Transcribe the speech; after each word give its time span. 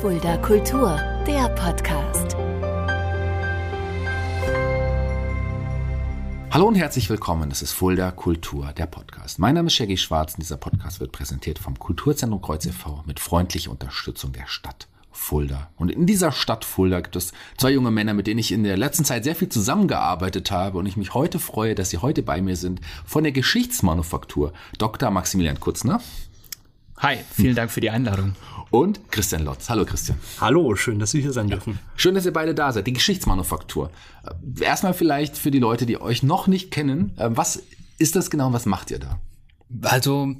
Fulda 0.00 0.36
Kultur, 0.36 0.96
der 1.26 1.48
Podcast. 1.56 2.36
Hallo 6.52 6.68
und 6.68 6.76
herzlich 6.76 7.10
willkommen. 7.10 7.50
Es 7.50 7.62
ist 7.62 7.72
Fulda 7.72 8.12
Kultur, 8.12 8.72
der 8.76 8.86
Podcast. 8.86 9.40
Mein 9.40 9.56
Name 9.56 9.66
ist 9.66 9.74
Shaggy 9.74 9.96
Schwarz 9.96 10.34
und 10.34 10.42
dieser 10.44 10.56
Podcast 10.56 11.00
wird 11.00 11.10
präsentiert 11.10 11.58
vom 11.58 11.76
Kulturzentrum 11.76 12.40
Kreuz 12.40 12.64
e.V. 12.66 13.02
mit 13.08 13.18
freundlicher 13.18 13.72
Unterstützung 13.72 14.30
der 14.30 14.46
Stadt 14.46 14.86
Fulda. 15.10 15.68
Und 15.76 15.90
in 15.90 16.06
dieser 16.06 16.30
Stadt 16.30 16.64
Fulda 16.64 17.00
gibt 17.00 17.16
es 17.16 17.32
zwei 17.56 17.72
junge 17.72 17.90
Männer, 17.90 18.14
mit 18.14 18.28
denen 18.28 18.38
ich 18.38 18.52
in 18.52 18.62
der 18.62 18.76
letzten 18.76 19.04
Zeit 19.04 19.24
sehr 19.24 19.34
viel 19.34 19.48
zusammengearbeitet 19.48 20.52
habe 20.52 20.78
und 20.78 20.86
ich 20.86 20.96
mich 20.96 21.12
heute 21.12 21.40
freue, 21.40 21.74
dass 21.74 21.90
sie 21.90 21.98
heute 21.98 22.22
bei 22.22 22.40
mir 22.40 22.54
sind 22.54 22.80
von 23.04 23.24
der 23.24 23.32
Geschichtsmanufaktur. 23.32 24.52
Dr. 24.78 25.10
Maximilian 25.10 25.58
Kutzner. 25.58 26.00
Hi, 27.00 27.18
vielen 27.32 27.54
Dank 27.54 27.70
für 27.70 27.80
die 27.80 27.90
Einladung. 27.90 28.34
Und 28.70 29.10
Christian 29.12 29.44
Lotz. 29.44 29.70
Hallo 29.70 29.84
Christian. 29.84 30.18
Hallo, 30.40 30.74
schön, 30.74 30.98
dass 30.98 31.12
Sie 31.12 31.22
hier 31.22 31.32
sein 31.32 31.48
dürfen. 31.48 31.78
Schön, 31.96 32.14
dass 32.14 32.26
ihr 32.26 32.32
beide 32.32 32.54
da 32.54 32.72
seid. 32.72 32.86
Die 32.86 32.92
Geschichtsmanufaktur. 32.92 33.90
Äh, 34.24 34.64
erstmal 34.64 34.94
vielleicht 34.94 35.38
für 35.38 35.50
die 35.50 35.60
Leute, 35.60 35.86
die 35.86 36.00
euch 36.00 36.22
noch 36.22 36.48
nicht 36.48 36.70
kennen. 36.70 37.12
äh, 37.16 37.28
Was 37.30 37.62
ist 37.98 38.16
das 38.16 38.30
genau 38.30 38.48
und 38.48 38.52
was 38.52 38.66
macht 38.66 38.90
ihr 38.90 38.98
da? 38.98 39.20
Also, 39.82 40.34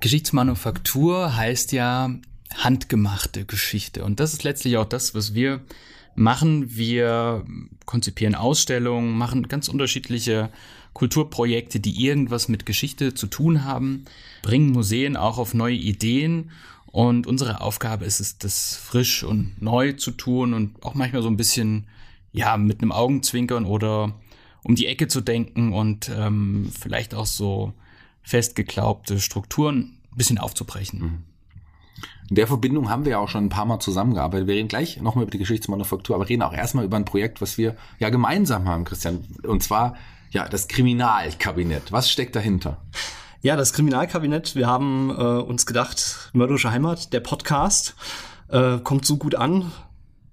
Geschichtsmanufaktur 0.00 1.36
heißt 1.36 1.72
ja 1.72 2.10
handgemachte 2.56 3.44
Geschichte. 3.44 4.04
Und 4.04 4.20
das 4.20 4.32
ist 4.32 4.44
letztlich 4.44 4.78
auch 4.78 4.86
das, 4.86 5.14
was 5.14 5.34
wir 5.34 5.60
machen. 6.14 6.76
Wir 6.76 7.44
konzipieren 7.84 8.34
Ausstellungen, 8.34 9.16
machen 9.16 9.46
ganz 9.48 9.68
unterschiedliche 9.68 10.50
Kulturprojekte, 10.92 11.80
die 11.80 12.04
irgendwas 12.04 12.48
mit 12.48 12.66
Geschichte 12.66 13.14
zu 13.14 13.26
tun 13.26 13.64
haben, 13.64 14.04
bringen 14.42 14.70
Museen 14.70 15.16
auch 15.16 15.38
auf 15.38 15.54
neue 15.54 15.76
Ideen. 15.76 16.50
Und 16.86 17.26
unsere 17.26 17.60
Aufgabe 17.60 18.04
ist 18.04 18.20
es, 18.20 18.38
das 18.38 18.76
frisch 18.76 19.22
und 19.22 19.60
neu 19.60 19.92
zu 19.92 20.10
tun 20.10 20.54
und 20.54 20.82
auch 20.82 20.94
manchmal 20.94 21.22
so 21.22 21.28
ein 21.28 21.36
bisschen, 21.36 21.86
ja, 22.32 22.56
mit 22.56 22.80
einem 22.82 22.92
Augenzwinkern 22.92 23.66
oder 23.66 24.14
um 24.62 24.74
die 24.74 24.86
Ecke 24.86 25.08
zu 25.08 25.20
denken 25.20 25.72
und 25.72 26.10
ähm, 26.14 26.70
vielleicht 26.78 27.14
auch 27.14 27.26
so 27.26 27.72
festgeglaubte 28.22 29.20
Strukturen 29.20 29.98
ein 30.12 30.16
bisschen 30.16 30.38
aufzubrechen. 30.38 31.24
In 32.28 32.36
der 32.36 32.46
Verbindung 32.46 32.90
haben 32.90 33.04
wir 33.04 33.12
ja 33.12 33.18
auch 33.18 33.28
schon 33.28 33.46
ein 33.46 33.48
paar 33.48 33.64
Mal 33.64 33.80
zusammengearbeitet. 33.80 34.46
Wir 34.46 34.56
reden 34.56 34.68
gleich 34.68 35.00
nochmal 35.00 35.22
über 35.22 35.30
die 35.30 35.38
Geschichtsmanufaktur, 35.38 36.14
aber 36.14 36.28
reden 36.28 36.42
auch 36.42 36.52
erstmal 36.52 36.84
über 36.84 36.98
ein 36.98 37.06
Projekt, 37.06 37.40
was 37.40 37.56
wir 37.56 37.74
ja 37.98 38.10
gemeinsam 38.10 38.68
haben, 38.68 38.84
Christian. 38.84 39.24
Und 39.44 39.62
zwar 39.62 39.96
ja 40.30 40.48
das 40.48 40.68
Kriminalkabinett. 40.68 41.92
Was 41.92 42.10
steckt 42.10 42.36
dahinter? 42.36 42.78
Ja, 43.40 43.54
das 43.54 43.72
Kriminalkabinett, 43.72 44.56
wir 44.56 44.66
haben 44.66 45.10
äh, 45.10 45.22
uns 45.22 45.64
gedacht, 45.64 46.30
Mörderische 46.32 46.72
Heimat, 46.72 47.12
der 47.12 47.20
Podcast, 47.20 47.94
äh, 48.48 48.78
kommt 48.78 49.04
so 49.04 49.16
gut 49.16 49.36
an. 49.36 49.70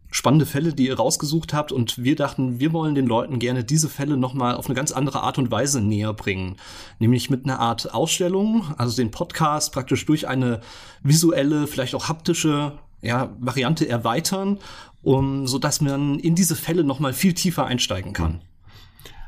Spannende 0.10 0.46
Fälle, 0.46 0.74
die 0.74 0.88
ihr 0.88 0.98
rausgesucht 0.98 1.54
habt. 1.54 1.72
Und 1.72 2.04
wir 2.04 2.16
dachten, 2.16 2.60
wir 2.60 2.74
wollen 2.74 2.96
den 2.96 3.06
Leuten 3.06 3.38
gerne 3.38 3.64
diese 3.64 3.90
Fälle 3.90 4.18
nochmal 4.18 4.56
auf 4.56 4.66
eine 4.66 4.74
ganz 4.74 4.92
andere 4.92 5.22
Art 5.22 5.38
und 5.38 5.52
Weise 5.52 5.82
näher 5.82 6.14
bringen. 6.14 6.56
Nämlich 7.00 7.30
mit 7.30 7.44
einer 7.44 7.60
Art 7.60 7.94
Ausstellung, 7.94 8.74
also 8.78 8.96
den 8.96 9.12
Podcast 9.12 9.74
praktisch 9.74 10.06
durch 10.06 10.28
eine 10.28 10.62
visuelle, 11.04 11.68
vielleicht 11.68 11.96
auch 11.96 12.08
haptische 12.08 12.80
ja, 13.02 13.30
Variante 13.40 13.88
erweitern, 13.88 14.58
um, 15.04 15.48
so 15.48 15.60
dass 15.60 15.82
man 15.82 16.18
in 16.18 16.34
diese 16.34 16.56
Fälle 16.56 16.84
nochmal 16.84 17.14
viel 17.14 17.34
tiefer 17.34 17.66
einsteigen 17.66 18.14
kann. 18.14 18.42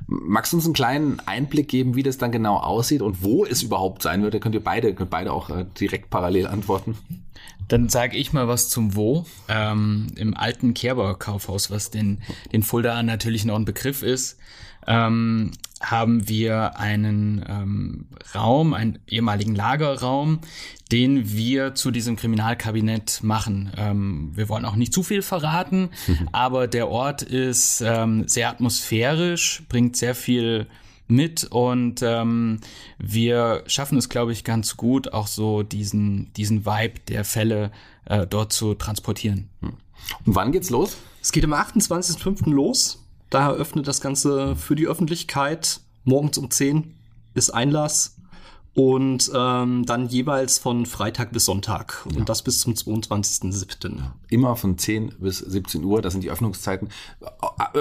Magst 0.08 0.54
du 0.54 0.58
uns 0.58 0.66
einen 0.66 0.74
kleinen 0.74 1.20
Einblick 1.26 1.68
geben, 1.68 1.96
wie 1.96 2.04
das 2.04 2.18
dann 2.18 2.32
genau 2.32 2.58
aussieht 2.58 3.02
und 3.02 3.24
wo 3.24 3.46
es 3.46 3.62
überhaupt 3.62 4.02
sein 4.02 4.24
wird? 4.24 4.34
Da 4.34 4.40
könnt 4.40 4.56
ihr 4.56 4.64
beide, 4.64 4.94
könnt 4.94 5.10
beide 5.10 5.34
auch 5.34 5.50
äh, 5.50 5.66
direkt 5.80 6.10
parallel 6.10 6.48
antworten. 6.48 6.98
Dann 7.68 7.90
sage 7.90 8.18
ich 8.18 8.32
mal 8.32 8.48
was 8.48 8.70
zum 8.70 8.96
Wo. 8.96 9.26
Ähm, 9.50 10.08
Im 10.16 10.34
alten 10.34 10.74
Kerbauer 10.74 11.20
Kaufhaus, 11.20 11.70
was 11.70 11.92
den, 11.92 12.22
den 12.54 12.64
Fulda 12.64 13.04
natürlich 13.04 13.44
noch 13.44 13.58
ein 13.58 13.66
Begriff 13.66 14.02
ist, 14.02 14.38
ähm, 14.88 15.52
haben 15.82 16.28
wir 16.28 16.78
einen 16.80 17.44
ähm, 17.48 18.08
Raum, 18.34 18.74
einen 18.74 19.00
ehemaligen 19.08 19.56
Lagerraum, 19.56 20.40
den 20.92 21.32
wir 21.32 21.76
zu 21.76 21.92
diesem 21.92 22.16
Kriminalkabinett 22.16 23.24
machen. 23.24 23.72
Ähm, 23.78 24.32
wir 24.34 24.50
wollen 24.50 24.66
auch 24.66 24.76
nicht 24.76 24.94
zu 24.94 25.04
viel 25.04 25.22
verraten, 25.22 25.90
aber 26.32 26.68
der 26.68 26.90
Ort 26.90 27.22
ist 27.22 27.82
ähm, 27.86 28.28
sehr 28.28 28.50
atmosphärisch, 28.50 29.64
bringt 29.70 29.98
sehr 29.98 30.16
viel 30.16 30.68
mit 31.08 31.46
und 31.46 32.02
ähm, 32.02 32.60
wir 32.98 33.64
schaffen 33.68 33.98
es, 33.98 34.10
glaube 34.10 34.34
ich, 34.34 34.44
ganz 34.44 34.76
gut, 34.76 35.14
auch 35.14 35.28
so 35.28 35.64
diesen, 35.64 36.34
diesen 36.34 36.66
Vibe 36.66 37.00
der 37.08 37.24
Fälle 37.24 37.72
äh, 38.06 38.28
dort 38.28 38.52
zu 38.52 38.74
transportieren. 38.74 39.50
Und 39.62 40.36
wann 40.36 40.52
geht's 40.52 40.70
los? 40.70 40.98
Es 41.22 41.32
geht 41.32 41.46
am 41.46 41.54
28.05. 41.54 42.50
los. 42.50 43.04
Da 43.30 43.50
eröffnet 43.50 43.88
das 43.88 44.02
Ganze 44.02 44.56
für 44.56 44.76
die 44.76 44.88
Öffentlichkeit. 44.88 45.82
Morgens 46.04 46.38
um 46.38 46.50
10 46.50 46.96
ist 47.34 47.50
Einlass. 47.52 48.18
Und 48.78 49.32
ähm, 49.34 49.88
dann 49.88 50.08
jeweils 50.08 50.60
von 50.60 50.86
Freitag 50.86 51.32
bis 51.32 51.46
Sonntag. 51.46 52.06
Und 52.06 52.30
das 52.30 52.44
bis 52.44 52.60
zum 52.60 52.74
22.07. 52.74 54.02
Immer 54.30 54.56
von 54.56 54.78
10 54.78 55.16
bis 55.18 55.40
17 55.40 55.84
Uhr, 55.84 56.00
das 56.04 56.14
sind 56.14 56.24
die 56.24 56.30
Öffnungszeiten. 56.30 56.90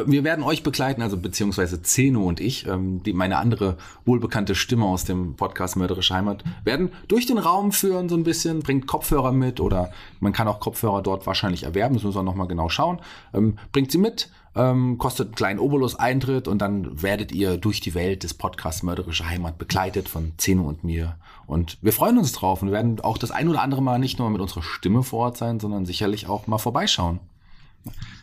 Wir 0.07 0.25
werden 0.25 0.43
euch 0.43 0.63
begleiten, 0.63 1.03
also 1.03 1.19
beziehungsweise 1.19 1.83
Zeno 1.83 2.23
und 2.23 2.41
ich, 2.41 2.67
ähm, 2.67 3.03
die 3.03 3.13
meine 3.13 3.37
andere 3.37 3.77
wohlbekannte 4.07 4.55
Stimme 4.55 4.87
aus 4.87 5.05
dem 5.05 5.37
Podcast 5.37 5.77
Mörderische 5.77 6.15
Heimat, 6.15 6.45
werden 6.65 6.91
durch 7.09 7.27
den 7.27 7.37
Raum 7.37 7.73
führen 7.73 8.09
so 8.09 8.17
ein 8.17 8.25
bisschen, 8.25 8.61
bringt 8.61 8.87
Kopfhörer 8.87 9.33
mit 9.33 9.61
oder 9.61 9.91
man 10.21 10.33
kann 10.33 10.49
auch 10.49 10.61
Kopfhörer 10.61 11.03
dort 11.03 11.27
wahrscheinlich 11.27 11.65
erwerben, 11.65 11.97
das 11.97 12.05
müssen 12.05 12.17
wir 12.17 12.23
nochmal 12.23 12.49
genau 12.49 12.71
schauen. 12.71 13.01
Ähm, 13.35 13.59
bringt 13.71 13.93
sie 13.93 13.99
mit, 13.99 14.31
ähm, 14.57 14.99
kostet 14.99 15.29
einen 15.29 15.35
kleinen 15.35 15.61
Obolus 15.61 15.95
Eintritt 15.95 16.49
und 16.49 16.59
dann 16.59 17.03
werdet 17.03 17.31
ihr 17.31 17.59
durch 17.59 17.81
die 17.81 17.95
Welt 17.95 18.23
des 18.23 18.35
Podcasts 18.35 18.83
Mörderische 18.83 19.29
Heimat 19.29 19.59
begleitet 19.59 20.09
von 20.09 20.33
Zeno 20.39 20.65
und 20.65 20.83
mir. 20.83 21.17
Und 21.47 21.79
wir 21.83 21.93
freuen 21.93 22.19
uns 22.19 22.33
drauf 22.33 22.63
und 22.63 22.73
werden 22.73 23.01
auch 23.01 23.19
das 23.19 23.31
ein 23.31 23.49
oder 23.49 23.63
andere 23.63 23.83
Mal 23.83 23.99
nicht 23.99 24.19
nur 24.19 24.31
mit 24.31 24.41
unserer 24.41 24.63
Stimme 24.63 25.03
vor 25.03 25.27
Ort 25.27 25.37
sein, 25.37 25.61
sondern 25.61 25.87
sicherlich 25.87 26.27
auch 26.29 26.47
mal 26.47 26.59
vorbeischauen. 26.59 27.21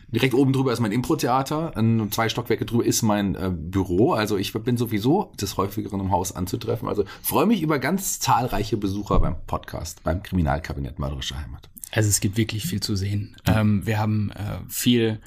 Direkt 0.08 0.34
oben 0.34 0.52
drüber 0.52 0.72
ist 0.72 0.80
mein 0.80 0.92
Impro-Theater, 0.92 1.72
zwei 2.10 2.28
Stockwerke 2.28 2.64
drüber 2.66 2.84
ist 2.84 3.02
mein 3.02 3.34
äh, 3.34 3.50
Büro. 3.52 4.12
Also 4.12 4.36
ich 4.36 4.52
bin 4.52 4.76
sowieso 4.76 5.32
des 5.40 5.56
häufigeren 5.56 6.00
im 6.00 6.12
Haus 6.12 6.36
anzutreffen. 6.36 6.88
Also 6.88 7.04
freue 7.22 7.46
mich 7.46 7.62
über 7.62 7.78
ganz 7.78 8.20
zahlreiche 8.20 8.76
Besucher 8.76 9.18
beim 9.18 9.36
Podcast, 9.46 10.04
beim 10.04 10.22
Kriminalkabinett 10.22 10.98
Mörderische 10.98 11.36
Heimat. 11.36 11.68
Also 11.90 12.08
es 12.08 12.20
gibt 12.20 12.36
wirklich 12.36 12.64
viel 12.64 12.80
zu 12.80 12.96
sehen. 12.96 13.36
Ähm, 13.46 13.86
wir 13.86 13.98
haben 13.98 14.30
äh, 14.30 14.58
viel, 14.68 15.20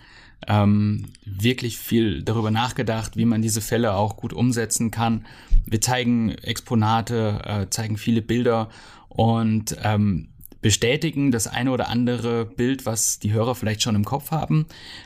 ähm, 0.47 1.05
wirklich 1.25 1.77
viel 1.77 2.21
darüber 2.23 2.51
nachgedacht, 2.51 3.17
wie 3.17 3.25
man 3.25 3.41
diese 3.41 3.61
Fälle 3.61 3.93
auch 3.93 4.17
gut 4.17 4.33
umsetzen 4.33 4.91
kann. 4.91 5.25
Wir 5.65 5.81
zeigen 5.81 6.29
Exponate, 6.31 7.41
äh, 7.45 7.69
zeigen 7.69 7.97
viele 7.97 8.21
Bilder 8.21 8.69
und 9.09 9.75
ähm, 9.83 10.29
bestätigen 10.61 11.31
das 11.31 11.47
eine 11.47 11.71
oder 11.71 11.87
andere 11.89 12.45
Bild, 12.45 12.85
was 12.85 13.19
die 13.19 13.31
Hörer 13.31 13.55
vielleicht 13.55 13.81
schon 13.83 13.95
im 13.95 14.05
Kopf 14.05 14.31
haben. 14.31 14.65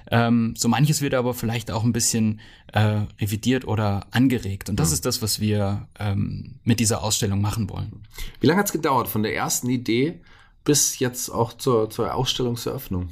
Ähm, 0.10 0.54
so 0.58 0.68
manches 0.68 1.02
wird 1.02 1.14
aber 1.14 1.34
vielleicht 1.34 1.72
auch 1.72 1.84
ein 1.84 1.92
bisschen 1.94 2.40
äh, 2.74 3.02
revidiert 3.20 3.68
oder 3.68 4.08
angeregt. 4.12 4.70
Und 4.70 4.80
das 4.80 4.90
Mhm. 4.90 4.94
ist 4.94 5.06
das, 5.06 5.22
was 5.22 5.40
wir 5.40 5.88
ähm, 6.00 6.56
mit 6.64 6.80
dieser 6.80 7.04
Ausstellung 7.04 7.42
machen 7.42 7.70
wollen. 7.70 8.04
Wie 8.40 8.48
lange 8.48 8.60
hat's 8.62 8.72
gedauert 8.72 9.08
von 9.08 9.24
der 9.24 9.36
ersten 9.36 9.70
Idee 9.70 10.20
bis 10.64 11.00
jetzt 11.00 11.30
auch 11.30 11.54
zur, 11.54 11.90
zur 11.90 12.14
Ausstellungseröffnung? 12.16 13.10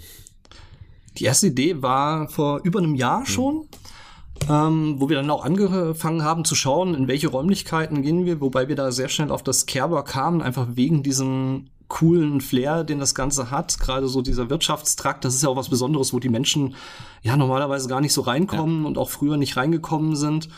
Die 1.19 1.25
erste 1.25 1.47
Idee 1.47 1.81
war 1.81 2.29
vor 2.29 2.61
über 2.63 2.79
einem 2.79 2.95
Jahr 2.95 3.25
schon, 3.25 3.67
ähm, 4.49 4.95
wo 4.99 5.09
wir 5.09 5.17
dann 5.17 5.29
auch 5.29 5.43
angefangen 5.43 6.23
haben 6.23 6.45
zu 6.45 6.55
schauen, 6.55 6.95
in 6.95 7.07
welche 7.07 7.27
Räumlichkeiten 7.27 8.01
gehen 8.01 8.25
wir, 8.25 8.39
wobei 8.39 8.69
wir 8.69 8.75
da 8.75 8.91
sehr 8.91 9.09
schnell 9.09 9.31
auf 9.31 9.43
das 9.43 9.65
Kerber 9.65 10.03
kamen, 10.03 10.41
einfach 10.41 10.67
wegen 10.75 11.03
diesem 11.03 11.67
coolen 11.89 12.39
Flair, 12.39 12.83
den 12.83 12.99
das 12.99 13.15
Ganze 13.15 13.51
hat. 13.51 13.79
Gerade 13.79 14.07
so 14.07 14.21
dieser 14.21 14.49
Wirtschaftstrakt, 14.49 15.25
das 15.25 15.35
ist 15.35 15.43
ja 15.43 15.49
auch 15.49 15.57
was 15.57 15.69
Besonderes, 15.69 16.13
wo 16.13 16.19
die 16.19 16.29
Menschen 16.29 16.75
ja 17.21 17.35
normalerweise 17.35 17.89
gar 17.89 17.99
nicht 17.99 18.13
so 18.13 18.21
reinkommen 18.21 18.85
und 18.85 18.97
auch 18.97 19.09
früher 19.09 19.37
nicht 19.37 19.57
reingekommen 19.57 20.15
sind. 20.15 20.49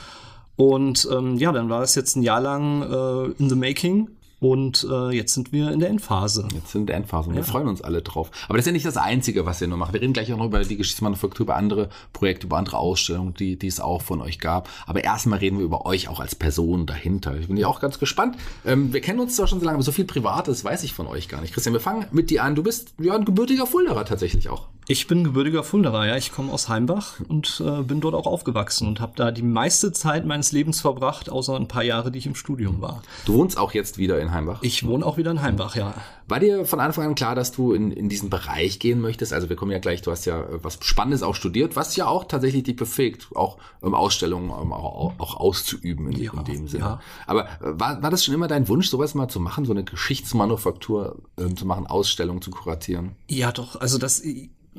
Und 0.57 1.07
ähm, 1.12 1.38
ja, 1.38 1.51
dann 1.51 1.69
war 1.69 1.80
das 1.80 1.95
jetzt 1.95 2.15
ein 2.15 2.21
Jahr 2.21 2.41
lang 2.41 2.83
äh, 2.83 3.31
in 3.41 3.50
the 3.50 3.56
making. 3.56 4.09
Und 4.41 4.88
äh, 4.89 5.11
jetzt 5.11 5.35
sind 5.35 5.51
wir 5.51 5.71
in 5.71 5.79
der 5.79 5.89
Endphase. 5.89 6.47
Jetzt 6.51 6.71
sind 6.71 6.73
wir 6.73 6.79
in 6.79 6.85
der 6.88 6.95
Endphase 6.95 7.29
und 7.29 7.35
wir 7.35 7.43
freuen 7.43 7.67
uns 7.67 7.83
alle 7.83 8.01
drauf. 8.01 8.31
Aber 8.47 8.57
das 8.57 8.63
ist 8.63 8.65
ja 8.65 8.71
nicht 8.71 8.88
das 8.88 8.97
Einzige, 8.97 9.45
was 9.45 9.61
ihr 9.61 9.67
nur 9.67 9.77
macht. 9.77 9.93
Wir 9.93 10.01
reden 10.01 10.13
gleich 10.13 10.33
auch 10.33 10.38
noch 10.38 10.47
über 10.47 10.63
die 10.63 10.77
Geschichtsmanufaktur, 10.77 11.43
über 11.43 11.57
andere 11.57 11.89
Projekte, 12.11 12.47
über 12.47 12.57
andere 12.57 12.79
Ausstellungen, 12.79 13.35
die, 13.35 13.55
die 13.55 13.67
es 13.67 13.79
auch 13.79 14.01
von 14.01 14.19
euch 14.19 14.39
gab. 14.39 14.67
Aber 14.88 15.03
erstmal 15.03 15.38
reden 15.38 15.59
wir 15.59 15.65
über 15.65 15.85
euch 15.85 16.07
auch 16.07 16.19
als 16.19 16.33
Person 16.33 16.88
dahinter. 16.88 17.38
Ich 17.38 17.49
bin 17.49 17.57
ja 17.57 17.67
auch 17.67 17.79
ganz 17.79 17.99
gespannt. 17.99 18.35
Ähm, 18.65 18.91
wir 18.91 19.01
kennen 19.01 19.19
uns 19.19 19.35
zwar 19.35 19.45
schon 19.45 19.59
so 19.59 19.65
lange, 19.65 19.75
aber 19.75 19.83
so 19.83 19.91
viel 19.91 20.05
Privates 20.05 20.65
weiß 20.65 20.81
ich 20.85 20.94
von 20.94 21.05
euch 21.05 21.29
gar 21.29 21.41
nicht. 21.41 21.53
Christian, 21.53 21.73
wir 21.73 21.79
fangen 21.79 22.07
mit 22.11 22.31
dir 22.31 22.44
an. 22.44 22.55
Du 22.55 22.63
bist 22.63 22.95
ja 22.99 23.13
ein 23.13 23.25
gebürtiger 23.25 23.67
Fulderer 23.67 24.05
tatsächlich 24.05 24.49
auch. 24.49 24.69
Ich 24.88 25.07
bin 25.07 25.24
gebürtiger 25.24 25.63
Fulderer, 25.63 26.07
ja. 26.07 26.18
Ich 26.18 26.31
komme 26.31 26.51
aus 26.51 26.68
Heimbach 26.68 27.19
und 27.28 27.62
äh, 27.66 27.83
bin 27.83 28.01
dort 28.01 28.16
auch 28.16 28.25
aufgewachsen 28.25 28.88
und 28.88 29.00
habe 29.00 29.13
da 29.16 29.31
die 29.31 29.44
meiste 29.44 29.92
Zeit 29.94 30.25
meines 30.25 30.51
Lebens 30.51 30.81
verbracht, 30.81 31.30
außer 31.30 31.56
ein 31.56 31.68
paar 31.68 31.83
Jahre, 31.83 32.12
die 32.12 32.18
ich 32.19 32.25
im 32.25 32.36
Studium 32.36 32.81
war. 32.81 33.01
Du 33.25 33.36
wohnst 33.36 33.57
auch 33.57 33.74
jetzt 33.74 33.98
wieder 34.00 34.19
in 34.19 34.31
Heimbach? 34.31 34.60
Ich 34.63 34.86
wohne 34.86 35.06
auch 35.06 35.18
wieder 35.18 35.31
in 35.31 35.42
Heimbach, 35.42 35.75
ja. 35.75 35.94
War 36.28 36.39
dir 36.39 36.66
von 36.66 36.80
Anfang 36.80 37.06
an 37.07 37.16
klar, 37.16 37.36
dass 37.36 37.51
du 37.51 37.74
in, 37.74 37.92
in 37.92 38.10
diesen 38.10 38.30
Bereich 38.30 38.80
gehen 38.80 39.01
möchtest? 39.01 39.33
Also 39.33 39.50
wir 39.50 39.56
kommen 39.56 39.72
ja 39.72 39.80
gleich, 39.80 40.01
du 40.01 40.12
hast 40.12 40.25
ja 40.25 40.42
äh, 40.42 40.63
was 40.63 40.80
Spannendes 40.81 41.22
auch 41.24 41.36
studiert, 41.36 41.75
was 41.75 41.95
ja 41.95 42.07
auch 42.07 42.24
tatsächlich 42.25 42.63
dich 42.63 42.75
befähigt, 42.75 43.28
auch 43.36 43.57
ähm, 43.83 43.94
Ausstellungen 43.94 44.50
ähm, 44.50 44.74
auch, 44.74 45.13
auch 45.19 45.36
auszuüben 45.36 46.12
in, 46.12 46.22
Ja, 46.22 46.33
in 46.33 46.44
dem 46.44 46.68
Sinne. 46.68 46.83
ja. 46.83 47.00
Aber 47.28 47.45
äh, 47.45 47.48
war, 47.80 48.01
war 48.01 48.10
das 48.10 48.25
schon 48.25 48.33
immer 48.33 48.48
dein 48.48 48.68
Wunsch, 48.68 48.89
sowas 48.89 49.13
mal 49.13 49.28
zu 49.28 49.39
machen, 49.39 49.63
so 49.66 49.72
eine 49.72 49.83
Geschichtsmanufaktur 49.83 51.22
ähm, 51.38 51.56
zu 51.56 51.66
machen, 51.66 51.86
Ausstellungen 51.88 52.42
zu 52.42 52.51
kuratieren? 52.51 53.16
Ja, 53.30 53.51
doch. 53.51 53.80
Also 53.80 53.98
das 53.98 54.22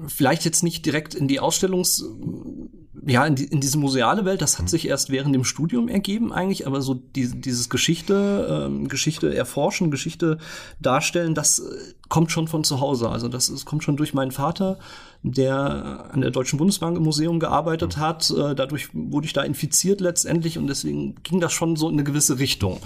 vielleicht 0.07 0.45
jetzt 0.45 0.63
nicht 0.63 0.87
direkt 0.87 1.15
in 1.15 1.29
die 1.29 1.41
Ausstellungs, 1.41 2.05
ja, 3.05 3.27
in, 3.27 3.35
die, 3.35 3.45
in 3.45 3.61
diese 3.61 3.79
museale 3.79 4.25
Welt. 4.25 4.41
Das 4.43 4.59
hat 4.59 4.69
sich 4.69 4.87
erst 4.87 5.11
während 5.11 5.35
dem 5.35 5.45
Studium 5.45 5.89
ergeben 5.89 6.33
eigentlich. 6.33 6.67
Aber 6.67 6.81
so 6.83 6.95
die, 6.95 7.29
dieses 7.29 7.69
Geschichte, 7.69 8.69
ähm, 8.69 8.89
Geschichte 8.89 9.35
erforschen, 9.35 9.91
Geschichte 9.91 10.39
darstellen, 10.81 11.35
das 11.35 11.59
äh, 11.59 11.95
kommt 12.09 12.31
schon 12.31 12.49
von 12.49 12.65
zu 12.65 12.81
Hause. 12.81 13.09
Also 13.11 13.29
das 13.29 13.49
ist, 13.49 13.65
kommt 13.65 13.85
schon 13.85 13.97
durch 13.97 14.15
meinen 14.15 14.31
Vater, 14.31 14.79
der 15.23 16.11
an 16.13 16.21
der 16.21 16.31
Deutschen 16.31 16.59
Bundesbank 16.59 16.97
im 16.97 17.03
Museum 17.03 17.41
gearbeitet 17.41 17.97
hat. 17.97 18.31
Äh, 18.31 18.55
dadurch 18.55 18.89
wurde 18.93 19.27
ich 19.27 19.33
da 19.33 19.43
infiziert 19.43 20.01
letztendlich 20.01 20.57
und 20.59 20.69
deswegen 20.69 21.17
ging 21.23 21.41
das 21.41 21.53
schon 21.53 21.77
so 21.77 21.89
in 21.89 21.95
eine 21.95 22.05
gewisse 22.05 22.39
Richtung. 22.39 22.81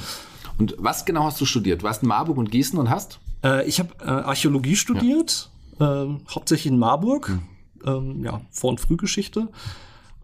Und 0.58 0.75
was 0.79 1.05
genau 1.05 1.25
hast 1.25 1.41
du 1.41 1.44
studiert? 1.44 1.82
Du 1.82 1.87
warst 1.87 2.03
in 2.03 2.08
Marburg 2.08 2.38
und 2.38 2.50
Gießen 2.50 2.79
und 2.79 2.91
hast? 2.91 3.19
Äh, 3.44 3.69
ich 3.69 3.79
habe 3.79 3.91
äh, 4.00 4.08
Archäologie 4.08 4.76
studiert, 4.76 5.50
ähm, 5.81 6.20
hauptsächlich 6.28 6.73
in 6.73 6.78
Marburg, 6.78 7.38
ähm, 7.84 8.25
ja, 8.25 8.40
Vor- 8.50 8.70
und 8.70 8.81
Frühgeschichte. 8.81 9.49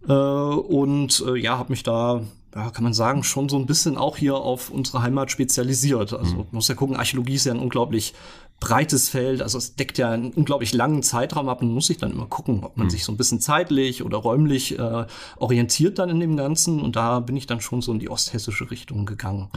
Äh, 0.09 0.13
und 0.13 1.25
äh, 1.27 1.37
ja, 1.37 1.59
habe 1.59 1.71
mich 1.73 1.83
da, 1.83 2.23
ja, 2.55 2.71
kann 2.71 2.85
man 2.85 2.95
sagen, 2.95 3.23
schon 3.23 3.49
so 3.49 3.57
ein 3.57 3.67
bisschen 3.67 3.97
auch 3.97 4.17
hier 4.17 4.37
auf 4.37 4.71
unsere 4.71 5.03
Heimat 5.03 5.31
spezialisiert. 5.31 6.13
Also 6.13 6.37
man 6.37 6.47
muss 6.53 6.69
ja 6.69 6.75
gucken, 6.75 6.97
Archäologie 6.97 7.35
ist 7.35 7.47
ja 7.47 7.53
ein 7.53 7.61
unglaublich 7.61 8.15
breites 8.61 9.09
Feld, 9.09 9.43
also 9.43 9.59
es 9.59 9.75
deckt 9.75 9.99
ja 9.99 10.11
einen 10.11 10.31
unglaublich 10.31 10.73
langen 10.73 11.03
Zeitraum 11.03 11.49
ab. 11.49 11.63
Man 11.63 11.73
muss 11.73 11.89
sich 11.89 11.99
dann 11.99 12.13
immer 12.13 12.27
gucken, 12.27 12.63
ob 12.63 12.77
man 12.77 12.91
sich 12.91 13.05
so 13.05 13.11
ein 13.11 13.17
bisschen 13.17 13.41
zeitlich 13.41 14.05
oder 14.05 14.19
räumlich 14.19 14.79
äh, 14.79 15.07
orientiert 15.37 15.99
dann 15.99 16.11
in 16.11 16.21
dem 16.21 16.37
Ganzen. 16.37 16.81
Und 16.81 16.95
da 16.95 17.19
bin 17.19 17.37
ich 17.37 17.47
dann 17.47 17.61
schon 17.61 17.83
so 17.83 17.93
in 17.93 17.99
die 17.99 18.09
osthessische 18.09 18.71
Richtung 18.71 19.05
gegangen. 19.05 19.49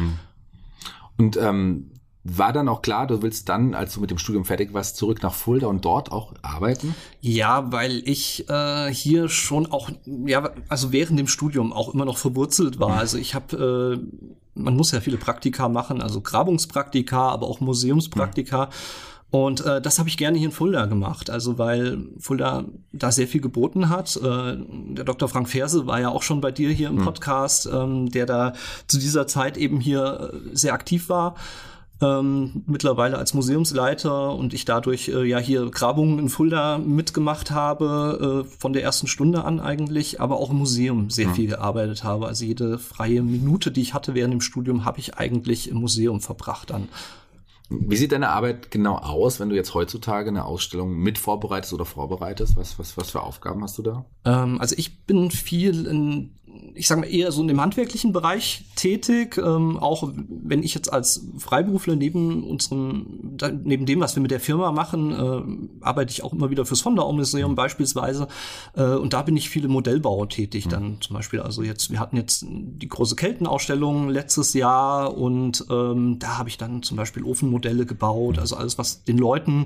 Und 1.17 1.37
ähm, 1.37 1.91
war 2.27 2.51
dann 2.51 2.67
auch 2.67 2.81
klar, 2.81 3.05
du 3.05 3.21
willst 3.21 3.49
dann, 3.49 3.75
als 3.75 3.93
du 3.93 4.01
mit 4.01 4.09
dem 4.09 4.17
Studium 4.17 4.45
fertig 4.45 4.73
warst, 4.73 4.97
zurück 4.97 5.21
nach 5.21 5.33
Fulda 5.33 5.67
und 5.67 5.85
dort 5.85 6.11
auch 6.11 6.33
arbeiten? 6.41 6.95
Ja, 7.21 7.71
weil 7.71 8.01
ich 8.09 8.49
äh, 8.49 8.91
hier 8.91 9.29
schon 9.29 9.71
auch, 9.71 9.91
ja, 10.05 10.49
also 10.67 10.91
während 10.91 11.19
dem 11.19 11.27
Studium 11.27 11.71
auch 11.71 11.93
immer 11.93 12.03
noch 12.03 12.17
verwurzelt 12.17 12.79
war. 12.79 12.97
Also 12.97 13.19
ich 13.19 13.35
habe, 13.35 13.99
äh, 14.01 14.59
man 14.59 14.75
muss 14.75 14.91
ja 14.91 15.01
viele 15.01 15.17
Praktika 15.17 15.69
machen, 15.69 16.01
also 16.01 16.19
Grabungspraktika, 16.19 17.29
aber 17.29 17.45
auch 17.45 17.59
Museumspraktika. 17.59 18.71
Und 19.29 19.63
äh, 19.63 19.79
das 19.79 19.99
habe 19.99 20.09
ich 20.09 20.17
gerne 20.17 20.39
hier 20.39 20.47
in 20.47 20.51
Fulda 20.51 20.87
gemacht, 20.87 21.29
also 21.29 21.59
weil 21.59 22.07
Fulda 22.19 22.65
da 22.91 23.11
sehr 23.11 23.27
viel 23.27 23.41
geboten 23.41 23.89
hat. 23.89 24.15
Äh, 24.15 24.57
der 24.57 25.03
Dr. 25.03 25.29
Frank 25.29 25.47
Ferse 25.47 25.85
war 25.85 26.01
ja 26.01 26.09
auch 26.09 26.23
schon 26.23 26.41
bei 26.41 26.51
dir 26.51 26.71
hier 26.71 26.87
im 26.87 27.03
Podcast, 27.03 27.69
ähm, 27.71 28.09
der 28.09 28.25
da 28.25 28.53
zu 28.87 28.97
dieser 28.97 29.27
Zeit 29.27 29.57
eben 29.57 29.79
hier 29.79 30.31
äh, 30.33 30.55
sehr 30.55 30.73
aktiv 30.73 31.07
war 31.09 31.35
ähm, 32.01 32.63
mittlerweile 32.67 33.17
als 33.17 33.33
Museumsleiter 33.33 34.35
und 34.35 34.53
ich 34.53 34.65
dadurch 34.65 35.07
äh, 35.07 35.23
ja 35.23 35.37
hier 35.37 35.69
Grabungen 35.69 36.19
in 36.19 36.29
Fulda 36.29 36.77
mitgemacht 36.77 37.51
habe, 37.51 38.45
äh, 38.45 38.57
von 38.59 38.73
der 38.73 38.83
ersten 38.83 39.07
Stunde 39.07 39.45
an 39.45 39.59
eigentlich, 39.59 40.19
aber 40.19 40.37
auch 40.37 40.49
im 40.49 40.57
Museum 40.57 41.09
sehr 41.09 41.29
viel 41.29 41.47
gearbeitet 41.47 42.03
habe. 42.03 42.27
Also 42.27 42.45
jede 42.45 42.79
freie 42.79 43.21
Minute, 43.21 43.71
die 43.71 43.81
ich 43.81 43.93
hatte 43.93 44.13
während 44.13 44.33
dem 44.33 44.41
Studium, 44.41 44.83
habe 44.83 44.99
ich 44.99 45.17
eigentlich 45.17 45.69
im 45.69 45.77
Museum 45.77 46.19
verbracht 46.19 46.71
dann. 46.71 46.89
Wie 47.69 47.95
sieht 47.95 48.11
deine 48.11 48.29
Arbeit 48.29 48.69
genau 48.69 48.97
aus, 48.97 49.39
wenn 49.39 49.49
du 49.49 49.55
jetzt 49.55 49.73
heutzutage 49.73 50.29
eine 50.29 50.45
Ausstellung 50.45 50.95
mit 50.97 51.17
vorbereitest 51.17 51.73
oder 51.73 51.85
vorbereitest? 51.85 52.55
Was, 52.57 52.77
was, 52.77 52.95
was 52.95 53.09
für 53.09 53.23
Aufgaben 53.23 53.63
hast 53.63 53.77
du 53.79 53.81
da? 53.81 54.05
Ähm, 54.23 54.61
also 54.61 54.75
ich 54.77 55.05
bin 55.05 55.31
viel 55.31 55.87
in, 55.87 56.35
ich 56.73 56.87
sage 56.87 57.01
mal 57.01 57.07
eher 57.07 57.31
so 57.31 57.41
in 57.41 57.47
dem 57.47 57.61
handwerklichen 57.61 58.11
Bereich 58.11 58.65
tätig, 58.75 59.37
ähm, 59.37 59.77
auch 59.77 60.11
wenn 60.13 60.63
ich 60.63 60.75
jetzt 60.75 60.91
als 60.91 61.25
Freiberufler 61.37 61.95
neben 61.95 62.43
unserem, 62.43 63.37
neben 63.63 63.85
dem, 63.85 63.99
was 63.99 64.15
wir 64.15 64.21
mit 64.21 64.31
der 64.31 64.39
Firma 64.39 64.71
machen, 64.71 65.11
äh, 65.11 65.85
arbeite 65.85 66.11
ich 66.11 66.23
auch 66.23 66.33
immer 66.33 66.49
wieder 66.49 66.65
fürs 66.65 66.81
Vonderau-Museum 66.81 67.55
beispielsweise. 67.55 68.27
Äh, 68.75 68.83
und 68.83 69.13
da 69.13 69.21
bin 69.21 69.37
ich 69.37 69.49
viel 69.49 69.65
im 69.65 69.71
Modellbau 69.71 70.25
tätig. 70.25 70.67
Dann 70.67 70.97
zum 71.01 71.15
Beispiel, 71.15 71.39
also 71.39 71.63
jetzt, 71.63 71.91
wir 71.91 71.99
hatten 71.99 72.17
jetzt 72.17 72.45
die 72.47 72.87
große 72.87 73.15
Keltenausstellung 73.15 74.09
letztes 74.09 74.53
Jahr 74.53 75.17
und 75.17 75.65
ähm, 75.69 76.19
da 76.19 76.37
habe 76.37 76.49
ich 76.49 76.57
dann 76.57 76.83
zum 76.83 76.97
Beispiel 76.97 77.23
Ofenmodelle 77.23 77.85
gebaut, 77.85 78.39
also 78.39 78.55
alles, 78.55 78.77
was 78.77 79.03
den 79.03 79.17
Leuten 79.17 79.65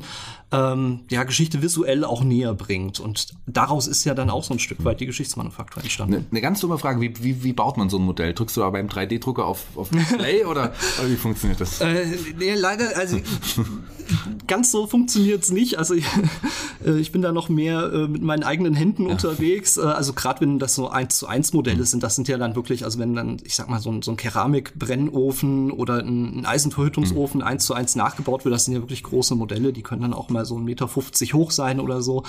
ähm, 0.52 1.02
ja 1.10 1.24
Geschichte 1.24 1.62
visuell 1.62 2.04
auch 2.04 2.24
näher 2.24 2.54
bringt. 2.54 3.00
Und 3.00 3.34
daraus 3.46 3.88
ist 3.88 4.04
ja 4.06 4.14
dann 4.14 4.30
auch 4.30 4.44
so 4.44 4.54
ein 4.54 4.60
Stück 4.60 4.84
weit 4.84 5.00
die 5.00 5.06
Geschichtsmanufaktur 5.06 5.84
entstanden. 5.84 6.16
Eine, 6.16 6.26
eine 6.32 6.42
ganz 6.42 6.60
dumme 6.60 6.78
Frage, 6.80 7.02
wie, 7.02 7.14
wie, 7.24 7.44
wie 7.44 7.54
baut 7.54 7.78
man 7.78 7.90
so 7.90 7.98
ein 7.98 8.04
Modell? 8.04 8.34
Drückst 8.34 8.58
du 8.58 8.62
da 8.62 8.70
beim 8.70 8.88
3D-Drucker 8.88 9.46
auf, 9.46 9.66
auf 9.76 9.90
Display 9.90 10.46
oder, 10.46 10.74
oder 11.00 11.10
wie 11.10 11.16
funktioniert 11.16 11.62
das? 11.62 11.82
Äh, 11.82 12.06
nee, 12.38 12.56
leider, 12.56 12.98
also 12.98 13.20
ganz 14.48 14.72
so 14.72 14.88
funktioniert's 14.88 15.52
nicht. 15.52 15.78
Also 15.78 15.94
ich, 15.94 16.06
äh, 16.86 16.98
ich 17.00 17.12
bin 17.12 17.22
da 17.22 17.32
noch 17.32 17.50
mehr 17.50 17.92
äh, 17.94 18.08
mit 18.08 18.22
meinen 18.22 18.44
eigenen 18.44 18.74
Händen 18.74 19.06
unterwegs. 19.08 19.78
Äh, 19.78 19.82
also 19.82 20.14
gerade 20.14 20.42
wenn 20.42 20.60
das 20.60 20.76
so 20.76 20.90
eins 20.90 21.18
zu 21.18 21.28
eins 21.28 21.54
Modelle 21.54 21.86
sind, 21.86 22.04
das 22.04 22.16
sind 22.16 22.28
ja 22.28 22.38
dann 22.38 22.56
wirklich, 22.56 22.84
also 22.84 23.00
wenn 23.00 23.16
dann, 23.16 23.38
ich 23.44 23.56
sag 23.56 23.70
mal, 23.70 23.80
so 23.80 23.92
ein, 23.92 24.02
so 24.02 24.12
ein 24.12 24.18
Keramikbrennofen 24.18 25.72
oder 25.72 26.00
ein, 26.00 26.40
ein 26.40 26.46
Eisenverhütungsofen 26.46 27.42
eins 27.42 27.66
zu 27.66 27.74
eins 27.74 27.96
nachgebaut 27.96 28.46
wird, 28.46 28.54
das 28.54 28.66
sind 28.66 28.74
ja 28.74 28.82
wirklich 28.82 29.04
große 29.04 29.36
Modelle, 29.36 29.74
die 29.74 29.84
können 29.84 30.02
dann 30.02 30.14
auch 30.14 30.30
mal 30.30 30.46
so 30.46 30.56
1,50 30.56 30.62
Meter 30.62 30.88
hoch 31.34 31.52
sein 31.52 31.80
oder 31.80 32.02
so. 32.02 32.24